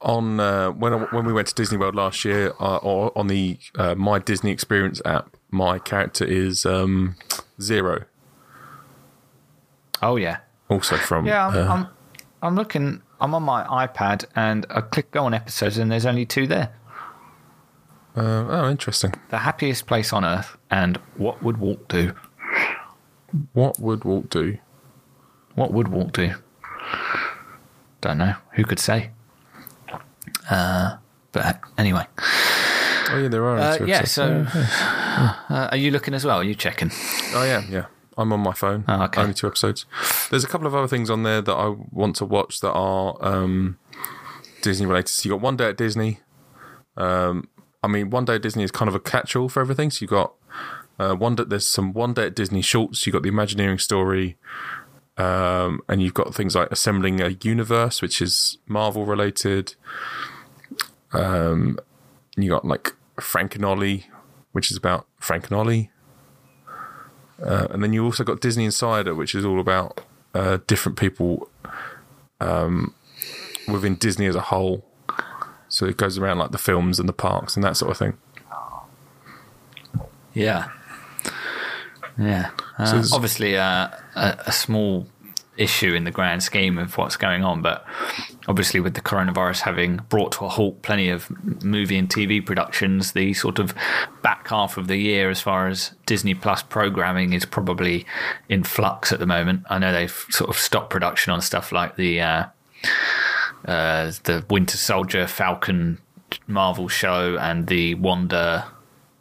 [0.01, 3.27] on uh, when I, when we went to Disney World last year, uh, or on
[3.27, 7.15] the uh, My Disney Experience app, my character is um,
[10.01, 10.37] Oh yeah.
[10.69, 11.87] also from Yeah, I'm, uh, I'm,
[12.41, 13.01] I'm looking.
[13.21, 16.75] I'm on my iPad and I click go on episodes and there's only two there.
[18.17, 19.13] uh, oh, interesting.
[19.29, 22.13] The happiest place on earth and what would Walt do?
[23.53, 24.57] What would Walt do?
[25.55, 26.33] What would Walt do?
[28.01, 28.35] Don't know.
[28.53, 29.11] Who could say?
[30.49, 30.97] Uh,
[31.31, 33.57] but anyway, Oh yeah, there are.
[33.57, 34.03] uh, two yeah.
[34.03, 36.37] So, uh, are you looking as well?
[36.37, 36.91] Are you checking?
[37.33, 37.85] oh yeah, yeah.
[38.17, 38.85] I'm on my phone.
[38.87, 39.21] Oh, okay.
[39.21, 39.85] Only two episodes.
[40.29, 43.17] There's a couple of other things on there that I want to watch that are
[43.19, 43.77] um,
[44.61, 45.09] Disney related.
[45.09, 46.19] So you got One Day at Disney.
[46.95, 47.49] Um,
[47.83, 49.91] I mean, One Day at Disney is kind of a catch-all for everything.
[49.91, 50.33] So you got
[50.97, 51.35] uh, one.
[51.35, 53.05] Day, there's some One Day at Disney shorts.
[53.05, 54.37] You got the Imagineering story,
[55.17, 59.75] um, and you've got things like assembling a universe, which is Marvel related.
[61.13, 61.79] Um,
[62.35, 64.07] you got like Frank and Ollie,
[64.51, 65.91] which is about Frank and Ollie.
[67.43, 70.01] Uh, and then you also got Disney Insider, which is all about
[70.33, 71.49] uh, different people
[72.39, 72.93] um,
[73.67, 74.85] within Disney as a whole.
[75.67, 78.17] So it goes around like the films and the parks and that sort of thing.
[80.33, 80.69] Yeah.
[82.17, 82.51] Yeah.
[82.77, 85.07] Uh, there's- obviously, uh, a, a small
[85.57, 87.61] issue in the grand scheme of what's going on.
[87.61, 87.85] But
[88.45, 91.29] obviously, with the coronavirus having brought to a halt plenty of
[91.63, 93.73] movie and TV productions, the sort of
[94.21, 98.05] back half of the year, as far as Disney Plus programming, is probably
[98.49, 99.63] in flux at the moment.
[99.69, 102.45] I know they've sort of stopped production on stuff like the uh,
[103.65, 105.99] uh, the Winter Soldier, Falcon,
[106.47, 108.65] Marvel show, and the Wonder.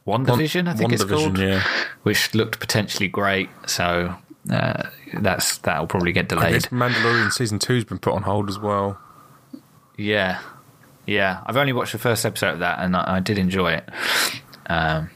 [0.07, 1.63] WandaVision, I think it's called, yeah.
[2.03, 3.49] which looked potentially great.
[3.67, 4.15] So
[4.51, 6.63] uh, that's that'll probably get I delayed.
[6.65, 8.99] Mandalorian season two's been put on hold as well.
[9.97, 10.41] Yeah,
[11.07, 11.43] yeah.
[11.47, 13.89] I've only watched the first episode of that, and I, I did enjoy it.
[14.67, 15.11] Um,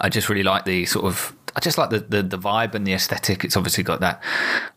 [0.00, 1.36] I just really like the sort of.
[1.54, 3.44] I just like the, the, the vibe and the aesthetic.
[3.44, 4.22] It's obviously got that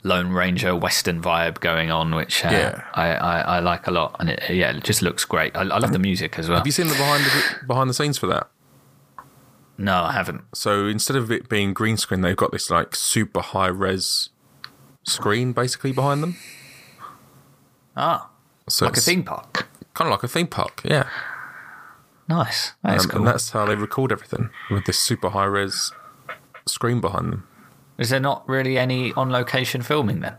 [0.02, 2.84] Lone Ranger Western vibe going on, which uh, Yeah.
[2.96, 4.16] I, I, I like a lot.
[4.20, 5.56] And it, yeah, it just looks great.
[5.56, 6.58] I, I love the music as well.
[6.58, 8.50] Have you seen the behind the behind the scenes for that?
[9.84, 10.44] No, I haven't.
[10.56, 14.30] So instead of it being green screen, they've got this like super high res
[15.04, 16.38] screen basically behind them.
[17.96, 18.30] Ah,
[18.70, 19.68] So like a theme park.
[19.94, 21.08] kind of like a theme park, yeah.
[22.30, 22.72] Nice.
[22.84, 23.20] That's Um, cool.
[23.20, 25.92] And that's how they record everything with this super high res
[26.66, 27.48] screen behind them.
[27.98, 30.36] Is there not really any on location filming then?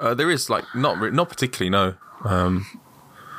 [0.00, 1.94] Uh, there is like not re- not particularly no.
[2.24, 2.66] Um,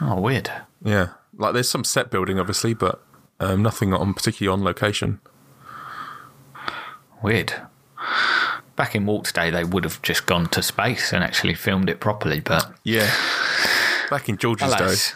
[0.02, 0.52] Oh, weird.
[0.84, 3.02] yeah, like there's some set building obviously, but
[3.40, 5.20] um, nothing on particularly on location.
[7.22, 7.54] Weird.
[8.76, 12.00] Back in Walt's day, they would have just gone to space and actually filmed it
[12.00, 13.10] properly, but Yeah,
[14.10, 15.14] back in George's alas.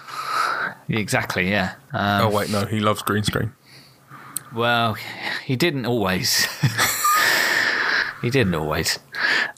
[0.87, 1.73] Exactly, yeah.
[1.91, 3.51] Um, Oh wait, no, he loves green screen.
[4.53, 4.95] Well,
[5.45, 6.45] he didn't always.
[8.21, 8.97] he didn't always.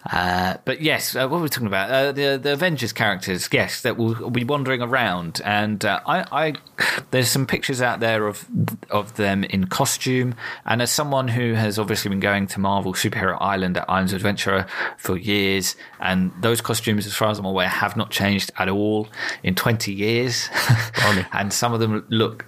[0.09, 1.91] Uh, but yes, uh, what were we talking about?
[1.91, 6.53] Uh, the the Avengers characters, yes, that will be wandering around, and uh, I, I
[7.11, 8.47] there's some pictures out there of
[8.89, 10.35] of them in costume.
[10.65, 14.17] And as someone who has obviously been going to Marvel Superhero Island at Islands of
[14.17, 14.65] Adventure
[14.97, 19.07] for years, and those costumes, as far as I'm aware, have not changed at all
[19.43, 20.49] in 20 years,
[21.33, 22.45] and some of them look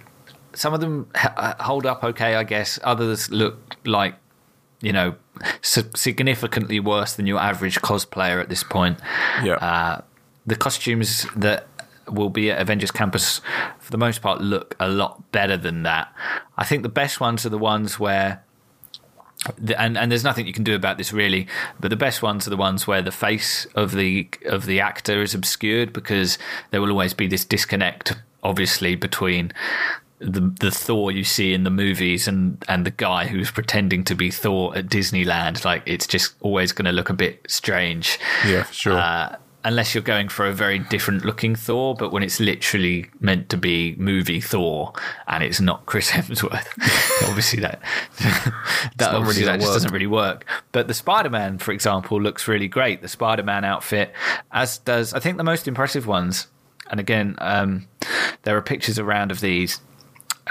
[0.54, 2.78] some of them h- uh, hold up okay, I guess.
[2.82, 4.14] Others look like,
[4.84, 5.14] you know,
[5.62, 8.98] significantly worse than your average cosplayer at this point.
[9.42, 10.02] Yeah, Uh,
[10.46, 11.66] the costumes that
[12.06, 13.40] will be at Avengers Campus,
[13.80, 16.12] for the most part, look a lot better than that.
[16.58, 18.42] I think the best ones are the ones where.
[19.58, 21.46] The, and and there's nothing you can do about this really,
[21.78, 25.22] but the best ones are the ones where the face of the of the actor
[25.22, 26.38] is obscured because
[26.70, 29.52] there will always be this disconnect, obviously, between
[30.24, 34.14] the the Thor you see in the movies and and the guy who's pretending to
[34.14, 35.64] be Thor at Disneyland.
[35.64, 38.18] Like it's just always going to look a bit strange.
[38.46, 38.94] yeah, sure.
[38.98, 43.48] Uh, unless you're going for a very different looking Thor, but when it's literally meant
[43.48, 44.92] to be movie Thor
[45.26, 46.66] and it's not Chris Hemsworth,
[47.28, 47.80] obviously that
[48.98, 49.74] that, obviously really that just work.
[49.74, 50.44] doesn't really work.
[50.72, 53.02] But the Spider Man, for example, looks really great.
[53.02, 54.12] The Spider Man outfit,
[54.52, 56.48] as does I think the most impressive ones.
[56.90, 57.88] And again, um,
[58.42, 59.80] there are pictures around of these.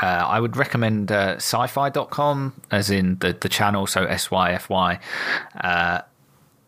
[0.02, 5.00] Uh, I would recommend uh, syfy.com as in the, the channel, so S-Y-F-Y,
[5.62, 6.02] uh,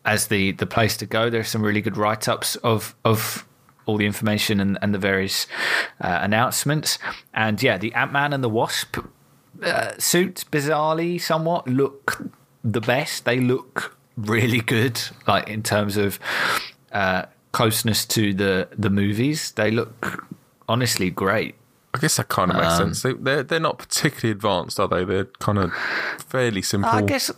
[0.04, 1.28] as the, the place to go.
[1.28, 3.46] There are some really good write-ups of, of
[3.86, 5.46] all the information and, and the various
[6.00, 6.98] uh, announcements.
[7.34, 8.98] And yeah, the Ant-Man and the Wasp
[9.62, 12.22] uh, suits, bizarrely somewhat, look
[12.62, 13.24] the best.
[13.24, 16.18] They look really good, like in terms of
[16.92, 19.52] uh, closeness to the, the movies.
[19.52, 20.28] They look
[20.68, 21.54] honestly great.
[21.96, 23.02] I guess that kind of makes um, sense.
[23.02, 25.04] They, they're they're not particularly advanced, are they?
[25.04, 25.72] They're kind of
[26.18, 26.90] fairly simple.
[26.90, 27.30] I guess,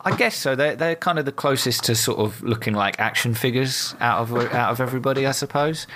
[0.00, 0.56] I guess so.
[0.56, 4.36] They're they're kind of the closest to sort of looking like action figures out of
[4.52, 5.86] out of everybody, I suppose.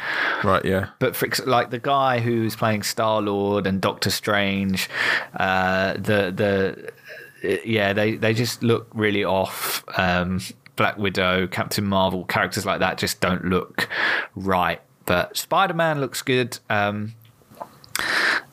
[0.45, 0.65] Right?
[0.65, 0.91] Yeah.
[1.01, 4.89] But for, like the guy who's playing Star Lord and Doctor Strange,
[5.35, 6.93] uh, the
[7.43, 9.85] the yeah, they they just look really off.
[9.99, 10.41] Um,
[10.77, 13.89] Black Widow, Captain Marvel, characters like that just don't look
[14.35, 14.81] right.
[15.07, 16.59] But Spider Man looks good.
[16.71, 17.15] Um,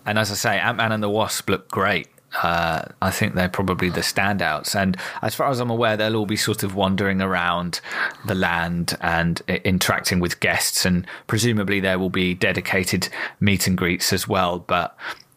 [0.06, 2.08] and as I say, Ant Man and the Wasp look great.
[2.42, 4.74] Uh, I think they're probably the standouts.
[4.74, 7.82] And as far as I'm aware, they'll all be sort of wandering around
[8.26, 10.86] the land and i- interacting with guests.
[10.86, 13.10] And presumably there will be dedicated
[13.42, 14.60] meet and greets as well.
[14.60, 14.96] But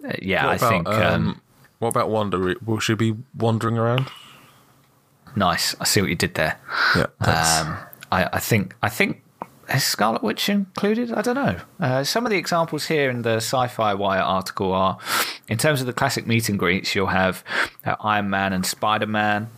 [0.09, 1.41] uh, yeah, What I about think um, um,
[1.81, 2.55] what about Wanda?
[2.65, 4.09] Will she be wandering around?
[5.37, 5.75] nice.
[5.81, 6.61] I see what you did there.
[6.95, 7.07] Yeah.
[7.21, 7.77] Um,
[8.13, 9.21] I, I think I think
[9.79, 11.13] Scarlet Witch included?
[11.13, 11.61] I don't know.
[11.81, 14.99] Uh, some of the examples here in the SYFY Wire article are,
[15.49, 17.45] in terms of the classic meet and greets, you'll have
[17.85, 19.49] uh, Iron Man and Spider Man.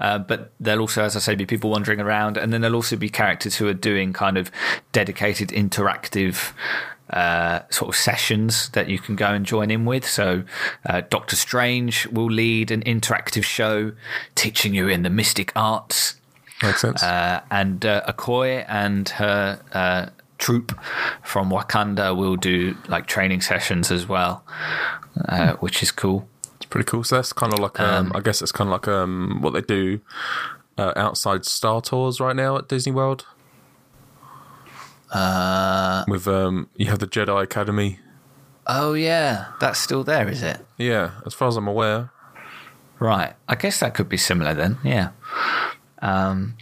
[0.00, 2.96] Uh, but there'll also, as I say, be people wandering around, and then there'll also
[2.96, 4.50] be characters who are doing kind of
[4.92, 6.52] dedicated interactive
[7.10, 10.08] uh, sort of sessions that you can go and join in with.
[10.08, 10.44] So,
[10.86, 13.92] uh, Doctor Strange will lead an interactive show
[14.34, 16.16] teaching you in the mystic arts.
[16.62, 17.02] Makes sense.
[17.02, 20.06] Uh, and uh, Okoye and her uh,
[20.38, 20.78] troop
[21.22, 24.44] from Wakanda will do like training sessions as well,
[25.28, 26.28] uh, which is cool.
[26.56, 27.02] It's pretty cool.
[27.04, 29.60] So that's kind of like, um, I guess it's kind of like um, what they
[29.62, 30.00] do
[30.78, 33.26] uh, outside Star Tours right now at Disney World.
[35.12, 37.98] Uh, With um, you have the Jedi Academy.
[38.66, 40.64] oh yeah, that's still there, is it?
[40.78, 42.10] Yeah, as far as I'm aware.
[42.98, 43.34] Right.
[43.48, 44.78] I guess that could be similar then.
[44.84, 45.10] Yeah.
[46.02, 46.56] Um,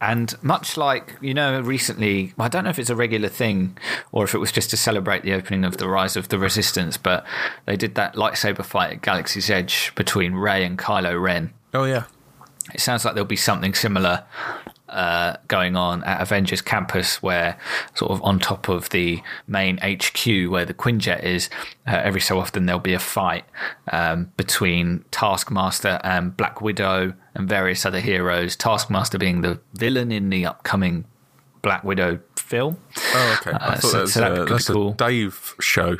[0.00, 3.78] and much like, you know, recently, I don't know if it's a regular thing
[4.12, 6.98] or if it was just to celebrate the opening of the Rise of the Resistance,
[6.98, 7.24] but
[7.64, 11.54] they did that lightsaber fight at Galaxy's Edge between Rey and Kylo Ren.
[11.72, 12.04] Oh yeah,
[12.74, 14.24] It sounds like there'll be something similar
[14.94, 17.58] uh, going on at Avengers Campus, where
[17.94, 21.50] sort of on top of the main HQ where the Quinjet is,
[21.86, 23.44] uh, every so often there'll be a fight
[23.92, 28.56] um, between Taskmaster and Black Widow and various other heroes.
[28.56, 31.04] Taskmaster being the villain in the upcoming
[31.62, 32.78] Black Widow film.
[33.14, 33.50] Oh, okay.
[33.52, 34.90] I Uh, thought so- that was, so that uh, could be that's cool.
[34.92, 35.96] a Dave show.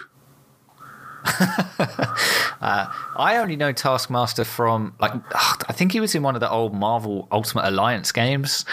[2.60, 5.12] Uh, I only know Taskmaster from like
[5.68, 8.64] I think he was in one of the old Marvel Ultimate Alliance games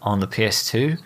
[0.00, 0.98] on the PS2.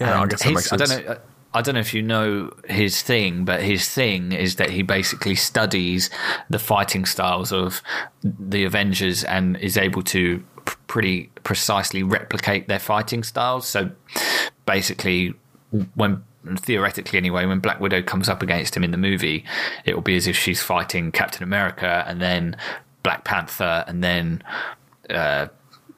[0.00, 1.18] Yeah, I guess that his- makes I don't know.
[1.56, 5.36] I don't know if you know his thing, but his thing is that he basically
[5.36, 6.10] studies
[6.50, 7.80] the fighting styles of
[8.24, 13.68] the Avengers and is able to p- pretty precisely replicate their fighting styles.
[13.68, 13.92] So
[14.66, 15.34] basically,
[15.94, 16.24] when
[16.56, 19.44] theoretically anyway, when Black Widow comes up against him in the movie,
[19.84, 22.56] it will be as if she's fighting Captain America and then
[23.02, 24.42] Black Panther and then
[25.10, 25.46] uh,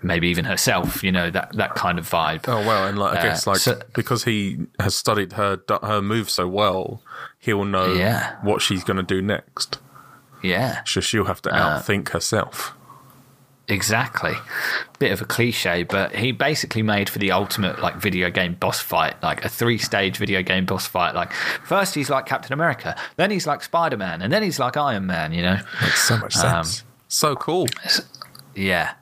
[0.03, 1.03] maybe even herself.
[1.05, 2.45] You know that that kind of vibe.
[2.49, 6.01] Oh well, and like I Uh, guess like so- because he has studied her her
[6.03, 7.03] move so well,
[7.39, 8.37] he'll know Yeah.
[8.43, 9.79] what she's going to do next.
[10.43, 10.83] Yeah.
[10.85, 12.75] So she'll have to Uh, outthink herself.
[13.69, 14.35] Exactly.
[14.99, 18.81] Bit of a cliche, but he basically made for the ultimate like video game boss
[18.81, 21.15] fight, like a three stage video game boss fight.
[21.15, 24.77] Like first he's like Captain America, then he's like Spider Man, and then he's like
[24.77, 25.59] Iron Man, you know?
[25.83, 26.85] Makes so much um, sense.
[27.09, 27.67] so cool.
[28.55, 28.95] Yeah.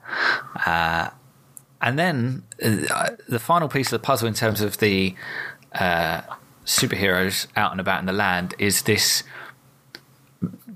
[0.65, 1.09] Uh,
[1.81, 5.15] and then uh, the final piece of the puzzle in terms of the
[5.73, 6.21] uh,
[6.65, 9.23] superheroes out and about in the land is this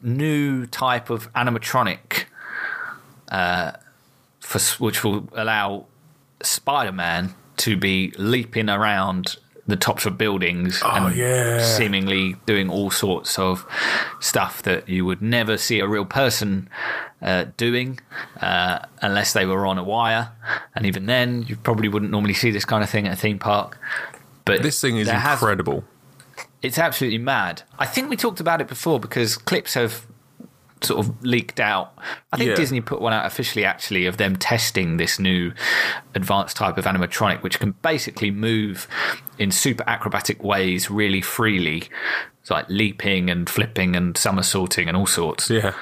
[0.01, 2.25] new type of animatronic,
[3.29, 3.71] uh,
[4.49, 5.85] for which will allow
[6.41, 9.35] Spider-Man to be leaping around
[9.67, 11.61] the tops of buildings and yeah.
[11.63, 13.63] seemingly doing all sorts of
[14.19, 16.67] stuff that you would never see a real person
[17.21, 17.99] uh, doing
[18.41, 20.31] uh, unless they were on a wire.
[20.73, 23.37] And even then, you probably wouldn't normally see this kind of thing at a theme
[23.37, 23.77] park.
[24.45, 25.83] But This thing is has- incredible.
[26.63, 27.61] it's absolutely mad.
[27.77, 30.07] I think we talked about it before because clips have
[30.81, 31.93] sort of leaked out.
[32.31, 32.55] I think Yeah.
[32.55, 35.51] Disney put one out officially, actually, of them testing this new
[36.15, 38.87] advanced type of animatronic, which can basically move
[39.37, 41.89] in super acrobatic ways really freely.
[42.41, 45.49] It's like leaping and flipping and somersaulting and all sorts.
[45.49, 45.73] Yeah.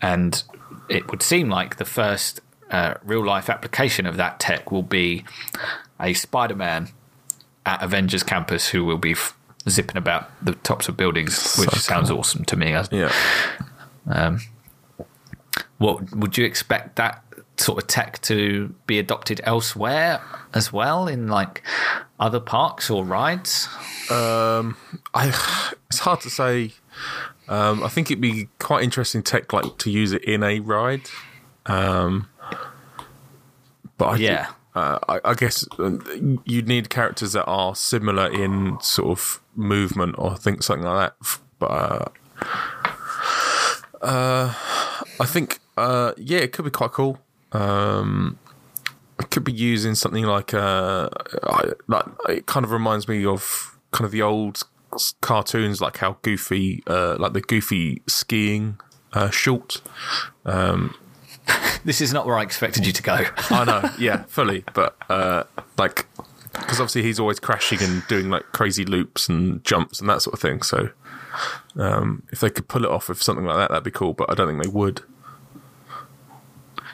[0.00, 0.42] And
[0.88, 2.40] it would seem like the first
[2.70, 5.24] uh, real life application of that tech will be
[6.00, 6.88] a Spider Man
[7.66, 9.36] at Avengers Campus who will be f-
[9.68, 12.20] zipping about the tops of buildings, which So sounds cool.
[12.20, 12.70] awesome to me.
[12.70, 13.12] Yeah.
[15.78, 17.22] What would you expect that
[17.56, 20.20] sort of tech to be adopted elsewhere
[20.54, 21.62] as well in like
[22.18, 23.68] other parks or rides?
[25.14, 26.72] I it's hard to say.
[27.48, 31.08] Um, I think it'd be quite interesting tech like to use it in a ride.
[31.66, 32.28] Um,
[33.96, 34.48] but I Yeah.
[34.74, 35.92] uh, I, I guess uh,
[36.44, 41.38] you'd need characters that are similar in sort of movement or think something like that.
[41.58, 42.04] But uh,
[44.02, 44.54] uh,
[45.20, 47.18] I think uh, yeah, it could be quite cool.
[47.52, 48.38] Um,
[49.18, 51.08] it could be used in something like uh,
[51.44, 54.62] I, like it kind of reminds me of kind of the old
[55.20, 58.78] cartoons, like how Goofy, uh, like the Goofy skiing
[59.12, 59.80] uh, short.
[60.44, 60.94] Um,
[61.84, 63.24] This is not where I expected you to go.
[63.50, 65.44] I know, yeah, fully, but uh,
[65.78, 66.06] like
[66.52, 70.34] because obviously he's always crashing and doing like crazy loops and jumps and that sort
[70.34, 70.62] of thing.
[70.62, 70.90] So
[71.76, 74.14] um, if they could pull it off with something like that, that'd be cool.
[74.14, 75.02] But I don't think they would.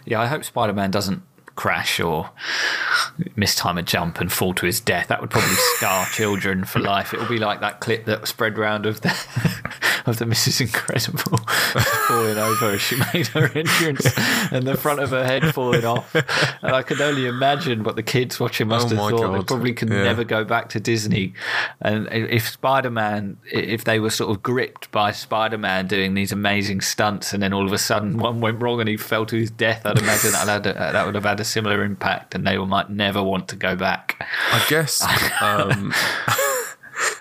[0.04, 1.22] yeah, I hope Spider Man doesn't
[1.56, 2.30] crash or
[3.36, 5.08] mistime a jump and fall to his death.
[5.08, 7.14] That would probably scar children for life.
[7.14, 9.10] It will be like that clip that spread round of the
[10.06, 10.60] of the Mrs.
[10.60, 11.36] Incredible
[12.08, 14.06] falling over as she made her entrance
[14.52, 16.14] and the front of her head falling off.
[16.14, 19.32] And I could only imagine what the kids watching must Oh have thought.
[19.38, 20.04] They probably could Yeah.
[20.04, 21.34] never go back to Disney.
[21.80, 26.32] And if Spider Man, if they were sort of gripped by Spider Man doing these
[26.32, 29.36] amazing stunts, and then all of a sudden one went wrong and he fell to
[29.36, 32.46] his death, I'd imagine that, had a, that would have had a similar impact, and
[32.46, 34.16] they might never want to go back.
[34.52, 35.02] I guess.
[35.40, 35.92] Um,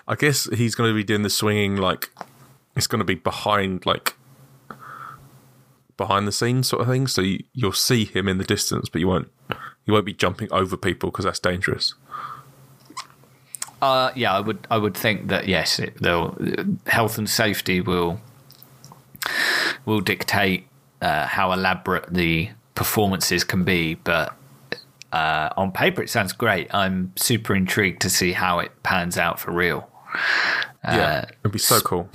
[0.06, 2.10] I guess he's going to be doing the swinging like
[2.76, 4.14] it's going to be behind like
[5.96, 7.06] behind the scenes sort of thing.
[7.06, 9.30] So you, you'll see him in the distance, but you won't
[9.86, 11.94] you won't be jumping over people because that's dangerous.
[13.82, 14.66] Uh, yeah, I would.
[14.70, 16.36] I would think that yes, it, they'll
[16.86, 18.20] health and safety will
[19.84, 20.66] will dictate
[21.02, 23.94] uh, how elaborate the performances can be.
[23.94, 24.34] But
[25.12, 26.74] uh, on paper, it sounds great.
[26.74, 29.90] I'm super intrigued to see how it pans out for real.
[30.82, 32.08] yeah, it'd be so cool.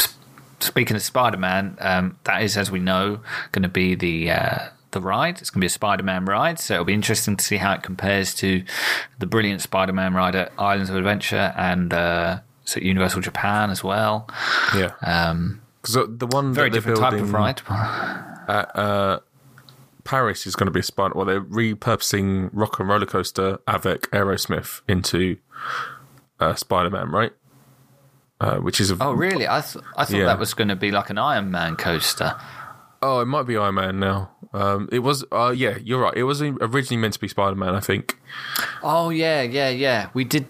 [0.62, 4.58] Speaking of Spider-Man, um, that is, as we know, going to be the uh,
[4.92, 5.40] the ride.
[5.40, 7.84] It's going to be a Spider-Man ride, so it'll be interesting to see how it
[7.84, 8.64] compares to
[9.20, 12.40] the brilliant Spider-Man ride at Islands of Adventure and uh,
[12.76, 14.30] at Universal Japan as well.
[14.76, 17.62] Yeah, Um, because the one very different type of ride.
[18.50, 19.20] at uh,
[20.04, 21.14] Paris is going to be a spider.
[21.16, 25.38] Well, they're repurposing Rock and Roller Coaster, Avec, Aerosmith into
[26.40, 27.32] uh, Spider Man, right?
[28.42, 29.48] Uh, which is a Oh, really?
[29.48, 30.26] I th- I thought Yeah.
[30.26, 32.36] that was going to be like an Iron Man coaster.
[33.02, 34.30] Oh, it might be Iron Man now.
[34.54, 35.26] Um, it was.
[35.32, 36.14] Uh, yeah, you're right.
[36.16, 38.18] It was originally meant to be Spider Man, I think.
[38.82, 40.08] Oh yeah, yeah, yeah.
[40.14, 40.46] We did.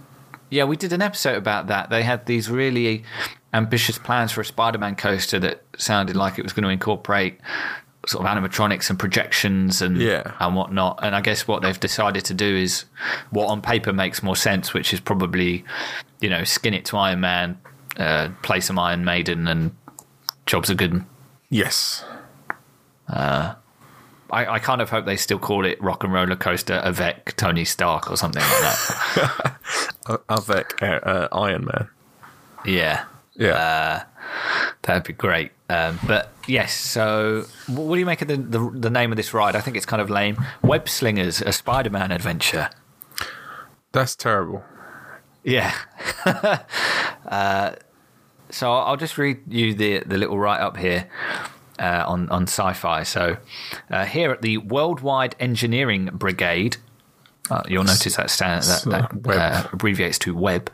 [0.52, 1.90] Yeah, we did an episode about that.
[1.92, 3.04] They had these really
[3.54, 7.40] ambitious plans for a Spider-Man coaster that sounded like it was going to incorporate
[8.08, 10.32] sort of animatronics and projections and Yeah.
[10.40, 11.00] and whatnot.
[11.04, 12.86] And I guess what they've decided to do is
[13.32, 15.66] what on paper makes more sense, which is probably
[16.20, 17.60] you know skin it to Iron Man,
[18.00, 19.76] uh, play some Iron Maiden, and
[20.46, 21.04] jobs are good.
[21.50, 22.04] Yes.
[24.32, 27.66] I, I kind of hope they still call it Rock and Roller Coaster avec Tony
[27.66, 29.56] Stark or something like that.
[30.08, 31.88] Uh, Avec uh, uh, Iron Man.
[32.66, 33.04] yeah.
[33.36, 34.06] Yeah.
[34.82, 35.52] That'd be great.
[35.70, 39.36] Um, but yes, so what do you make of the, the the name of this
[39.36, 39.56] ride?
[39.56, 40.44] I think it's kind of lame.
[40.64, 42.72] Web Slingers, a Spider-Man adventure.
[43.92, 44.64] That's terrible.
[45.44, 45.76] Yeah.
[47.28, 47.76] uh,
[48.50, 51.10] so I'll just read you the the little write up here.
[51.78, 53.38] Uh, on on SYFY, so
[53.90, 56.76] uh, here at the Worldwide Engineering Brigade,
[57.50, 60.70] uh, you'll notice that stand, that, that uh, abbreviates to WEB.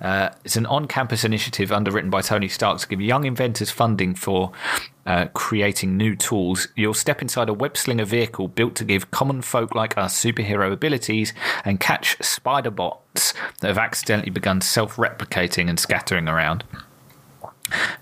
[0.00, 4.52] Uh, it's an on-campus initiative underwritten by Tony Stark to give young inventors funding for
[5.06, 6.68] uh, creating new tools.
[6.76, 11.34] You'll step inside a web-slinger vehicle built to give common folk like us superhero abilities
[11.64, 16.64] and catch spider bots that have accidentally begun self-replicating and scattering around.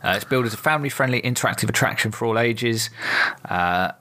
[0.05, 2.91] Uh, it's billed as a family-friendly interactive attraction for all ages.
[3.45, 3.93] Uh,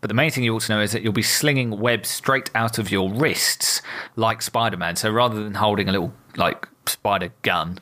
[0.00, 2.78] but the main thing you also know is that you'll be slinging webs straight out
[2.78, 3.82] of your wrists
[4.16, 4.96] like Spider-Man.
[4.96, 7.78] So rather than holding a little like spider gun,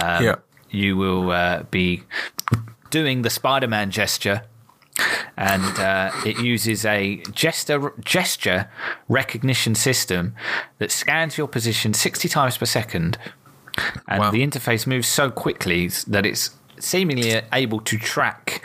[0.00, 0.34] um, Yeah.
[0.70, 2.04] you will uh, be
[2.90, 4.42] doing the Spider-Man gesture.
[5.36, 8.68] And uh, it uses a gesture gesture
[9.08, 10.34] recognition system
[10.78, 13.16] that scans your position 60 times per second
[14.08, 14.30] and Wow.
[14.32, 16.50] the interface moves so quickly that it's
[16.80, 18.62] seemingly able to track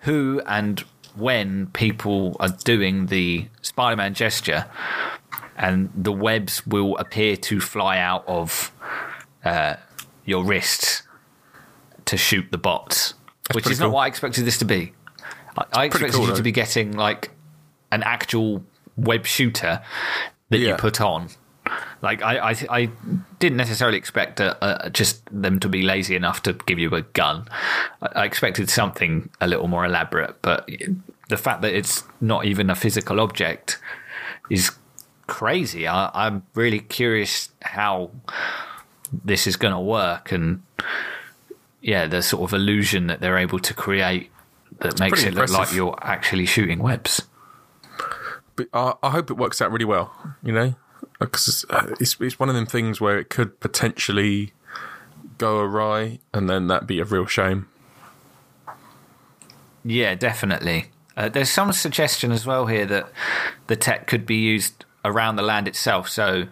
[0.00, 0.80] who and
[1.16, 4.66] when people are doing the Spider-Man gesture,
[5.56, 8.72] and the webs will appear to fly out of
[9.44, 9.76] uh,
[10.24, 11.02] your wrists
[12.06, 13.14] to shoot the bots,
[13.52, 14.92] which pretty is not what I expected this to be.
[15.58, 16.36] I, I expected cool, you though.
[16.36, 17.30] to be getting like
[17.92, 18.64] an actual
[18.96, 19.82] web shooter
[20.48, 21.28] that you put on.
[22.02, 22.90] Like I, I, I
[23.38, 27.02] didn't necessarily expect uh uh just them to be lazy enough to give you a
[27.02, 27.46] gun.
[28.02, 30.68] I, I expected something a little more elaborate, but
[31.28, 33.78] the fact that it's not even a physical object
[34.48, 34.72] is
[35.26, 35.86] crazy.
[35.86, 38.10] I, I'm really curious how
[39.24, 40.62] this is going to work, and
[41.80, 44.30] yeah, the sort of illusion that they're able to create
[44.80, 47.22] that makes pretty it look like you're actually shooting webs.
[48.56, 50.14] But I, I hope it works out really well.
[50.42, 50.74] You know,
[51.20, 54.52] because it's, uh, it's it's one of them things where it could potentially
[55.38, 57.68] go awry, and then that'd be a real shame.
[59.84, 60.86] Yeah, definitely.
[61.16, 63.10] Uh, there's some suggestion as well here that
[63.66, 66.08] the tech could be used around the land itself.
[66.08, 66.44] So,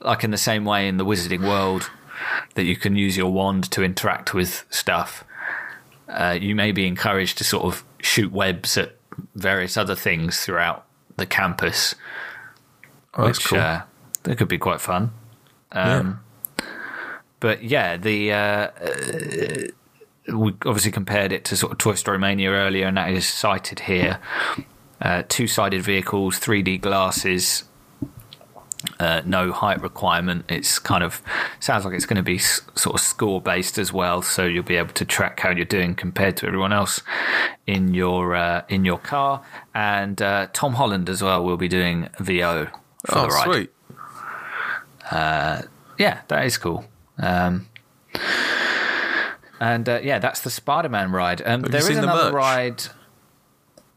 [0.00, 1.90] like in the same way in the Wizarding World,
[2.54, 5.24] that you can use your wand to interact with stuff,
[6.08, 8.96] uh, you may be encouraged to sort of shoot webs at
[9.34, 10.84] various other things throughout
[11.16, 11.94] the campus,
[13.14, 13.58] Oh, that's which cool.
[13.58, 13.82] uh,
[14.24, 15.12] that could be quite fun.
[15.74, 15.98] yeah.
[15.98, 16.20] Um,
[17.40, 18.76] But yeah, the uh, uh,
[20.36, 23.80] we obviously compared it to sort of Toy Story Mania earlier, and that is cited
[23.80, 24.18] here.
[25.00, 27.62] Uh, two-sided vehicles, 3D glasses,
[28.98, 30.44] uh, no height requirement.
[30.48, 31.22] It's kind of
[31.60, 34.64] sounds like it's going to be s- sort of score based as well, so you'll
[34.64, 37.02] be able to track how you're doing compared to everyone else
[37.68, 39.42] in your uh, in your car.
[39.74, 42.66] And uh, Tom Holland as well will be doing VO
[43.06, 43.44] for Oh, the ride.
[43.44, 43.70] sweet.
[45.12, 46.84] Yeah, that is cool.
[47.18, 47.68] Um,
[49.60, 51.42] and uh, yeah, that's the Spider-Man ride.
[51.44, 52.34] Um, there is the another merch?
[52.34, 52.82] ride.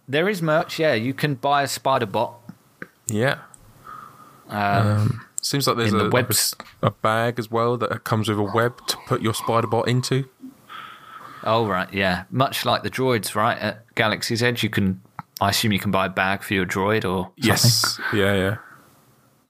[0.07, 0.79] There is merch.
[0.79, 2.39] Yeah, you can buy a Spider Bot.
[3.07, 3.39] Yeah.
[4.49, 6.29] Um, seems like there's a, the like
[6.81, 10.27] a bag as well that comes with a web to put your spider bot into.
[11.43, 12.25] Oh right, yeah.
[12.29, 13.57] Much like the droids, right?
[13.57, 15.01] At Galaxy's Edge, you can.
[15.39, 17.33] I assume you can buy a bag for your droid or something.
[17.37, 17.99] Yes.
[18.13, 18.57] Yeah, yeah.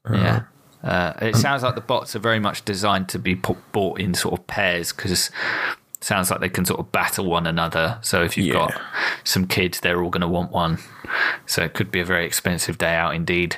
[0.09, 0.43] Yeah.
[0.83, 4.39] Uh, it sounds like the bots are very much designed to be bought in sort
[4.39, 5.31] of pairs because it
[6.03, 7.99] sounds like they can sort of battle one another.
[8.01, 8.53] So if you've Yeah.
[8.67, 8.81] got
[9.23, 10.79] some kids, they're all going to want one.
[11.45, 13.57] So it could be a very expensive day out indeed.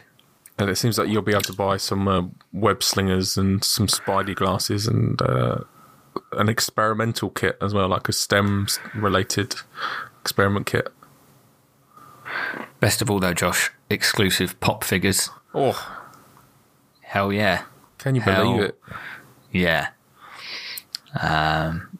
[0.60, 3.88] And it seems like you'll be able to buy some uh, web slingers and some
[3.88, 5.60] spidey glasses and uh,
[6.34, 9.56] an experimental kit as well, like a STEM related
[10.22, 10.90] experiment kit.
[12.80, 15.30] Best of all, though, Josh, exclusive pop figures.
[15.54, 16.03] Oh,
[17.14, 17.62] Hell yeah.
[18.00, 18.44] can you Hell.
[18.44, 18.80] believe it?
[19.52, 19.90] Yeah.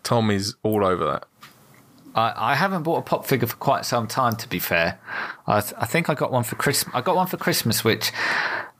[0.02, 1.28] Tommy's all over that.
[2.16, 4.36] I, I haven't bought a pop figure for quite some time.
[4.38, 5.00] To be fair,
[5.46, 6.96] I, th- I think I got one for Christmas.
[6.96, 8.12] I got one for Christmas, which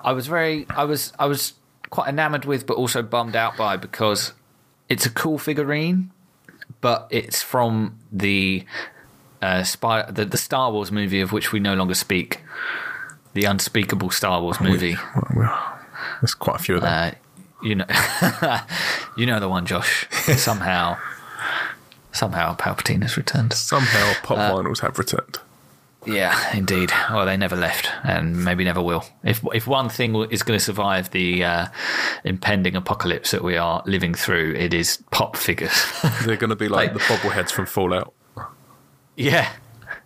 [0.02, 1.54] I was very, I was, I was
[1.92, 4.34] quite enamored with, but also bummed out by because
[4.90, 6.10] it's a cool figurine,
[6.82, 8.66] but it's from the
[9.40, 12.42] uh, spy, the, the Star Wars movie of which we no longer speak,
[13.36, 14.96] the unspeakable Star Wars movie.
[16.24, 16.90] There's quite a few of them.
[16.90, 17.12] Uh,
[17.62, 17.86] you know,
[19.18, 20.08] you know the one, Josh.
[20.38, 20.98] Somehow,
[22.14, 23.52] somehow Palpatine has returned.
[23.52, 25.40] Somehow, pop uh, vinyls have returned.
[26.06, 26.94] Yeah, indeed.
[27.10, 29.04] Well, they never left, and maybe never will.
[29.26, 31.66] If if one thing is going to survive the uh,
[32.24, 35.74] impending apocalypse that we are living through, it is pop figures.
[36.26, 38.14] They're going to be like like- the bobbleheads from Fallout.
[39.18, 39.52] yeah,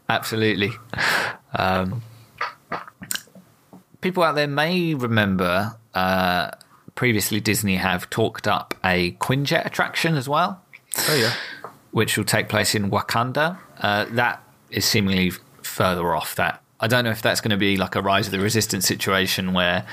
[0.09, 0.71] absolutely.
[1.53, 2.01] Um,
[4.01, 6.51] people out there may remember uh,
[6.95, 10.61] previously Disney have talked up a Quinjet attraction as well.
[11.09, 11.33] Oh yeah,
[11.91, 13.57] which will take place in Wakanda.
[13.79, 15.31] Uh, that is seemingly
[15.61, 16.35] further off.
[16.35, 18.85] That I don't know if that's going to be like a Rise of the Resistance
[18.87, 19.85] situation where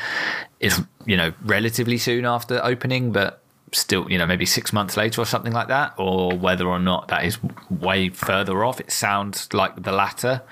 [0.60, 3.40] it's you know relatively soon after opening, but
[3.72, 7.08] still you know maybe six months later or something like that, or whether or not
[7.08, 7.38] that is
[7.70, 8.80] way further off.
[8.80, 10.42] It sounds like the latter.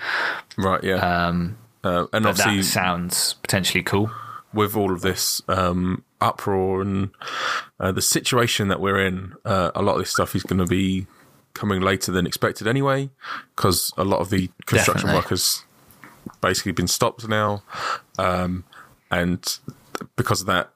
[0.56, 0.82] right.
[0.82, 4.10] Yeah, Um, uh, and obviously that sounds potentially cool.
[4.54, 7.10] With all of this um, uproar and
[7.80, 10.66] uh, the situation that we're in, uh, a lot of this stuff is going to
[10.66, 11.06] be
[11.54, 13.10] coming later than expected anyway,
[13.54, 15.18] because a lot of the construction Definitely.
[15.18, 15.64] work has
[16.40, 17.62] basically been stopped now,
[18.18, 18.64] um,
[19.10, 19.58] and
[20.16, 20.70] because of that,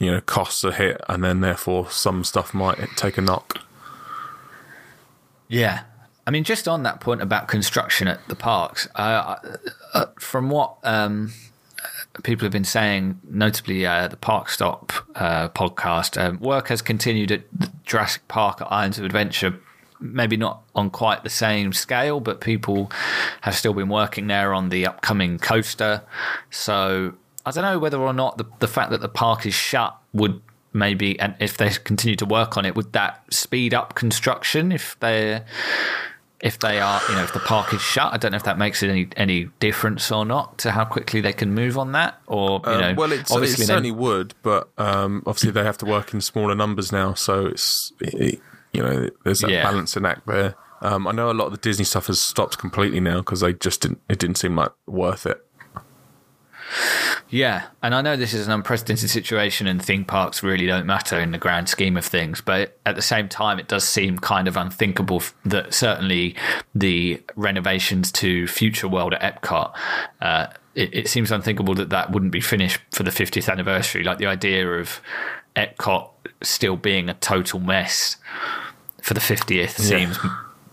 [0.00, 3.60] you know, costs are hit, and then therefore some stuff might take a knock.
[5.48, 5.82] Yeah.
[6.26, 9.36] I mean, just on that point about construction at the parks, uh,
[9.92, 11.32] uh, from what um,
[12.22, 17.32] people have been saying, notably uh, the Park Stop uh, podcast, um, work has continued
[17.32, 19.58] at the Jurassic Park at Islands of Adventure.
[20.00, 22.90] Maybe not on quite the same scale, but people
[23.42, 26.02] have still been working there on the upcoming coaster.
[26.50, 27.14] So
[27.46, 30.40] I don't know whether or not the, the fact that the park is shut would
[30.72, 34.98] maybe, and if they continue to work on it, would that speed up construction if
[35.00, 35.44] they're
[36.40, 38.58] if they are, you know, if the park is shut, I don't know if that
[38.58, 42.60] makes any any difference or not to how quickly they can move on that, or
[42.66, 45.86] you Um, know, well, it's, it obviously certainly would, but um, obviously they have to
[45.86, 48.40] work in smaller numbers now, so it's it,
[48.72, 49.62] you know there's that Yeah.
[49.62, 50.54] balancing act there.
[50.82, 53.54] Um, I know a lot of the Disney stuff has stopped completely now because they
[53.54, 54.00] just didn't.
[54.10, 55.40] It didn't seem like worth it.
[57.30, 57.66] Yeah.
[57.82, 61.32] And I know this is an unprecedented situation, and theme parks really don't matter in
[61.32, 62.40] the grand scheme of things.
[62.40, 66.36] But at the same time, it does seem kind of unthinkable that certainly
[66.74, 69.74] the renovations to Future World at Epcot.
[70.20, 74.02] Uh, it, it seems unthinkable that that wouldn't be finished for the 50th anniversary.
[74.04, 75.00] Like the idea of
[75.56, 76.10] Epcot
[76.42, 78.16] still being a total mess
[79.02, 80.18] for the 50th seems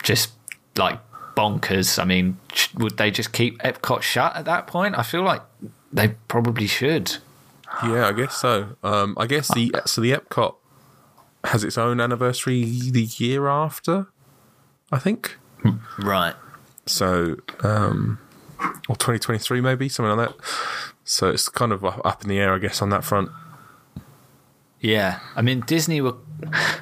[0.04, 0.32] just
[0.78, 1.00] like
[1.36, 2.00] bonkers.
[2.00, 2.38] I mean,
[2.76, 4.98] would they just keep Epcot shut at that point?
[4.98, 5.42] I feel like
[5.92, 7.18] they probably should.
[7.84, 8.76] Yeah, I guess so.
[8.84, 10.56] Um, I guess the so the Epcot
[11.46, 14.08] has its own anniversary the year after,
[14.92, 15.38] I think.
[15.98, 16.36] Right.
[16.86, 18.20] So, um,
[18.90, 20.46] or 2023 maybe something like that.
[21.04, 23.30] So it's kind of up in the air, I guess, on that front.
[24.80, 25.20] Yeah.
[25.36, 26.16] I mean, Disney were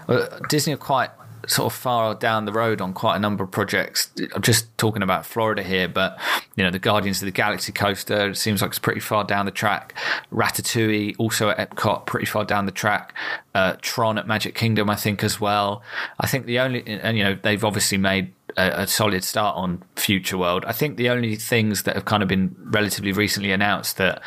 [0.07, 1.12] uh, Disney are quite
[1.48, 4.10] sort of far down the road on quite a number of projects.
[4.34, 6.20] I'm just talking about Florida here, but
[6.56, 9.52] you know, the Guardians of the Galaxy coaster seems like it's pretty far down the
[9.52, 9.94] track.
[10.32, 13.14] Ratatouille also at Epcot, pretty far down the track.
[13.56, 15.82] Uh, Tron at Magic Kingdom, I think as well.
[16.20, 19.84] I think the only, and you know, they've obviously made a, a solid start on
[19.96, 20.66] Future World.
[20.66, 24.22] I think the only things that have kind of been relatively recently announced that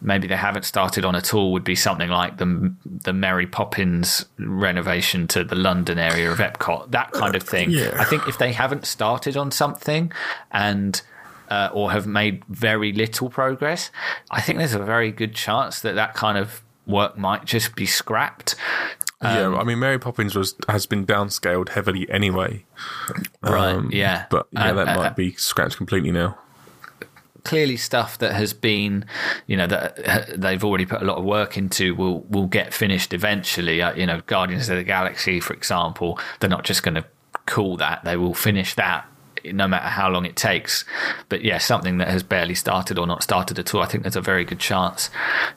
[0.00, 4.24] maybe they haven't started on at all would be something like the the Mary Poppins
[4.38, 7.70] renovation to the London area of Epcot, that kind of thing.
[7.70, 7.94] Yeah.
[7.98, 10.12] I think if they haven't started on something
[10.50, 11.00] and
[11.50, 13.90] uh, or have made very little progress,
[14.30, 17.86] I think there's a very good chance that that kind of work might just be
[17.86, 18.54] scrapped.
[19.22, 22.64] yeah, I mean, Mary Poppins was has been downscaled heavily anyway.
[23.42, 24.26] Right, Um, yeah.
[24.30, 26.38] But yeah, Uh, that uh, might be scrapped completely now.
[27.48, 29.06] Clearly stuff that has been,
[29.46, 32.74] you know, that uh, they've already put a lot of work into will will get
[32.74, 33.80] finished eventually.
[33.80, 37.06] Uh, you know, Guardians of the Galaxy, for example, they're not just going to
[37.46, 39.06] call that; they will finish that.
[39.46, 40.84] No matter how long it takes,
[41.30, 44.16] but yeah, something that has barely started or not started at all, I think there's
[44.16, 45.08] a very good chance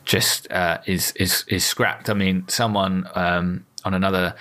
[0.06, 2.10] just uh, is is is scrapped.
[2.10, 4.34] I mean, someone um, on another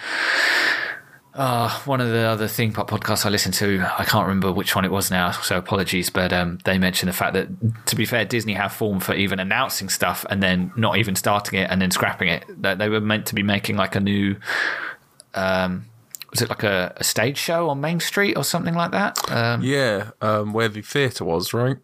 [1.35, 4.75] uh, one of the other theme park podcasts I listened to, I can't remember which
[4.75, 7.49] one it was now, so apologies, but um, they mentioned the fact that,
[7.87, 11.59] to be fair, Disney have form for even announcing stuff and then not even starting
[11.61, 12.45] it and then scrapping it.
[12.63, 14.37] That they were meant to be making like a new,
[15.35, 15.87] um,
[16.31, 19.19] was it like a, a stage show on Main Street or something like that?
[19.31, 21.77] Um, Yeah, um, where the theatre was, right?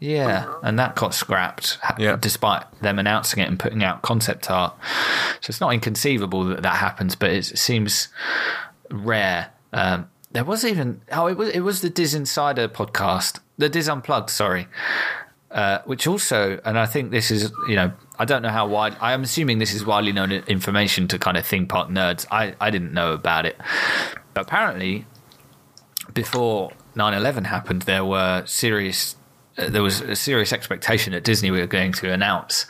[0.00, 2.16] Yeah, and that got scrapped, Yeah.
[2.18, 4.74] despite them announcing it and putting out concept art.
[5.40, 8.08] So it's not inconceivable that that happens, but it seems
[8.90, 9.50] rare.
[9.74, 13.88] Um, there was even oh, it was it was the Diz Insider podcast, the DIS
[13.88, 14.68] Unplugged, sorry,
[15.50, 18.96] uh, which also, and I think this is you know I don't know how wide.
[19.00, 22.26] I am assuming this is widely known information to kind of theme park nerds.
[22.30, 23.58] I I didn't know about it,
[24.32, 25.04] but apparently
[26.14, 29.14] before 9-11 happened there were serious
[29.68, 32.66] there was a serious expectation at disney we were going to announce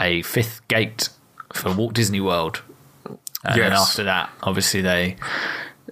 [0.00, 1.08] a fifth gate
[1.52, 2.62] for walt disney world.
[3.44, 5.16] And then after that obviously they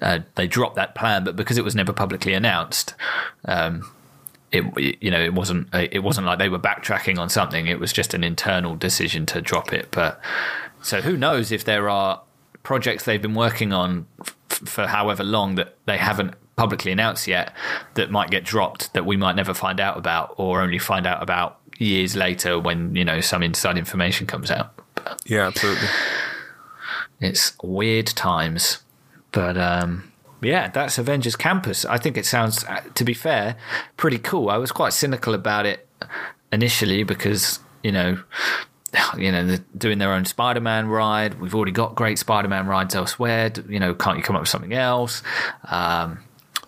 [0.01, 2.95] uh, they dropped that plan but because it was never publicly announced
[3.45, 3.91] um,
[4.53, 7.67] it you know it wasn't it wasn't like they were backtracking on something.
[7.67, 9.89] It was just an internal decision to drop it.
[9.91, 10.21] But
[10.83, 12.21] so who knows if there are
[12.63, 17.53] projects they've been working on f- for however long that they haven't publicly announced yet
[17.95, 21.23] that might get dropped that we might never find out about or only find out
[21.23, 25.89] about years later when you know some inside information comes out But Yeah, absolutely.
[27.21, 28.83] it's weird times
[29.33, 33.57] but um yeah that's avengers campus i think it sounds uh, to be fair
[33.97, 35.89] pretty cool i was quite cynical about it
[36.53, 38.19] initially because you know
[39.17, 41.41] you know, they're doing their own Spider-Man ride.
[41.41, 43.51] We've already got great Spider-Man rides elsewhere.
[43.67, 45.23] You know, can't you come up with something else?
[45.65, 46.19] Um,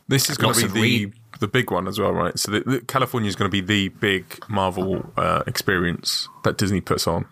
[0.09, 2.39] This is going to be the read- the big one as well, right?
[2.39, 6.81] So the, the, California is going to be the big Marvel uh, experience that Disney
[6.81, 7.27] puts on.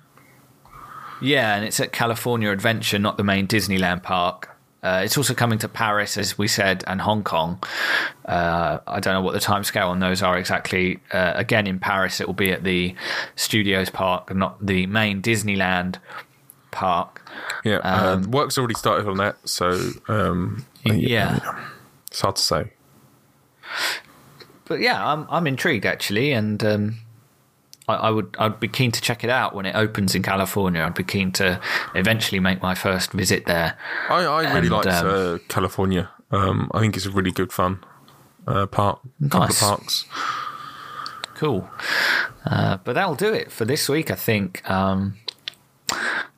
[1.20, 4.49] yeah, and it's at California Adventure, not the main Disneyland park.
[4.83, 7.62] Uh, it's also coming to Paris, as we said, and Hong Kong.
[8.25, 10.99] Uh, I don't know what the timescale on those are exactly.
[11.12, 12.97] Uh, again, in Paris, it will be at the
[13.37, 15.99] Studios Park, not the main Disneyland
[16.73, 17.23] park.
[17.64, 21.39] Yeah, uh, work's already started on that, so um, Yeah.
[22.12, 22.72] It's hard to say.
[24.66, 26.98] but yeah, I'm I'm intrigued actually, and um,
[27.88, 30.82] I, I would I'd be keen to check it out when it opens in California.
[30.82, 31.60] I'd be keen to
[31.94, 33.76] eventually make my first visit there.
[34.08, 36.10] I, I really And, liked um, uh, California.
[36.30, 37.82] Um, I think it's a really good fun
[38.46, 39.00] uh, park.
[39.22, 39.62] Couple Nice.
[39.62, 40.04] of parks.
[41.34, 41.68] Cool,
[42.46, 44.10] uh, but that'll do it for this week.
[44.10, 44.68] I think.
[44.70, 45.16] Um,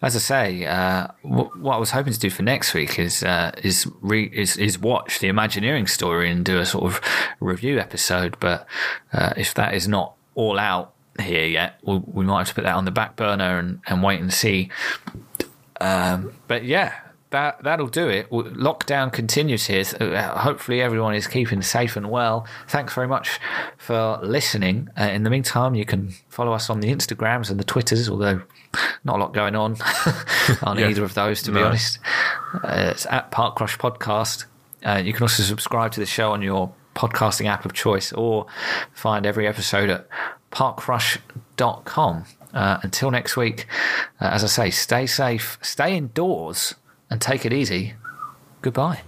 [0.04, 3.22] as I say, uh, what, what I was hoping to do for next week is
[3.22, 7.00] uh, is, re- is is watch the Imagineering story and do a sort of
[7.40, 8.36] review episode.
[8.40, 8.66] But
[9.12, 12.64] uh, if that is not all out here yet, we'll, we might have to put
[12.64, 14.70] that on the back burner and, and wait and see.
[15.80, 16.94] Um, but yeah,
[17.34, 18.30] that that'll do it.
[18.30, 19.84] Lockdown continues here.
[19.84, 22.46] So, uh, hopefully, everyone is keeping safe and well.
[22.68, 23.38] Thanks very much
[23.76, 24.88] for listening.
[24.98, 28.40] Uh, in the meantime, you can follow us on the Instagrams and the Twitters, although
[29.04, 29.76] not a lot going on
[30.62, 30.88] on Yeah.
[30.88, 31.98] either of those, to be honest.
[32.54, 34.46] Uh, it's at Park Crush Podcast.
[34.84, 38.46] Uh, you can also subscribe to the show on your podcasting app of choice or
[38.92, 40.08] find every episode at
[40.52, 42.24] parkcrush.com.
[42.52, 43.66] Uh, until next week,
[44.20, 46.76] uh, as I say, stay safe, stay indoors,
[47.14, 47.94] and take it easy.
[48.60, 49.00] Goodbye.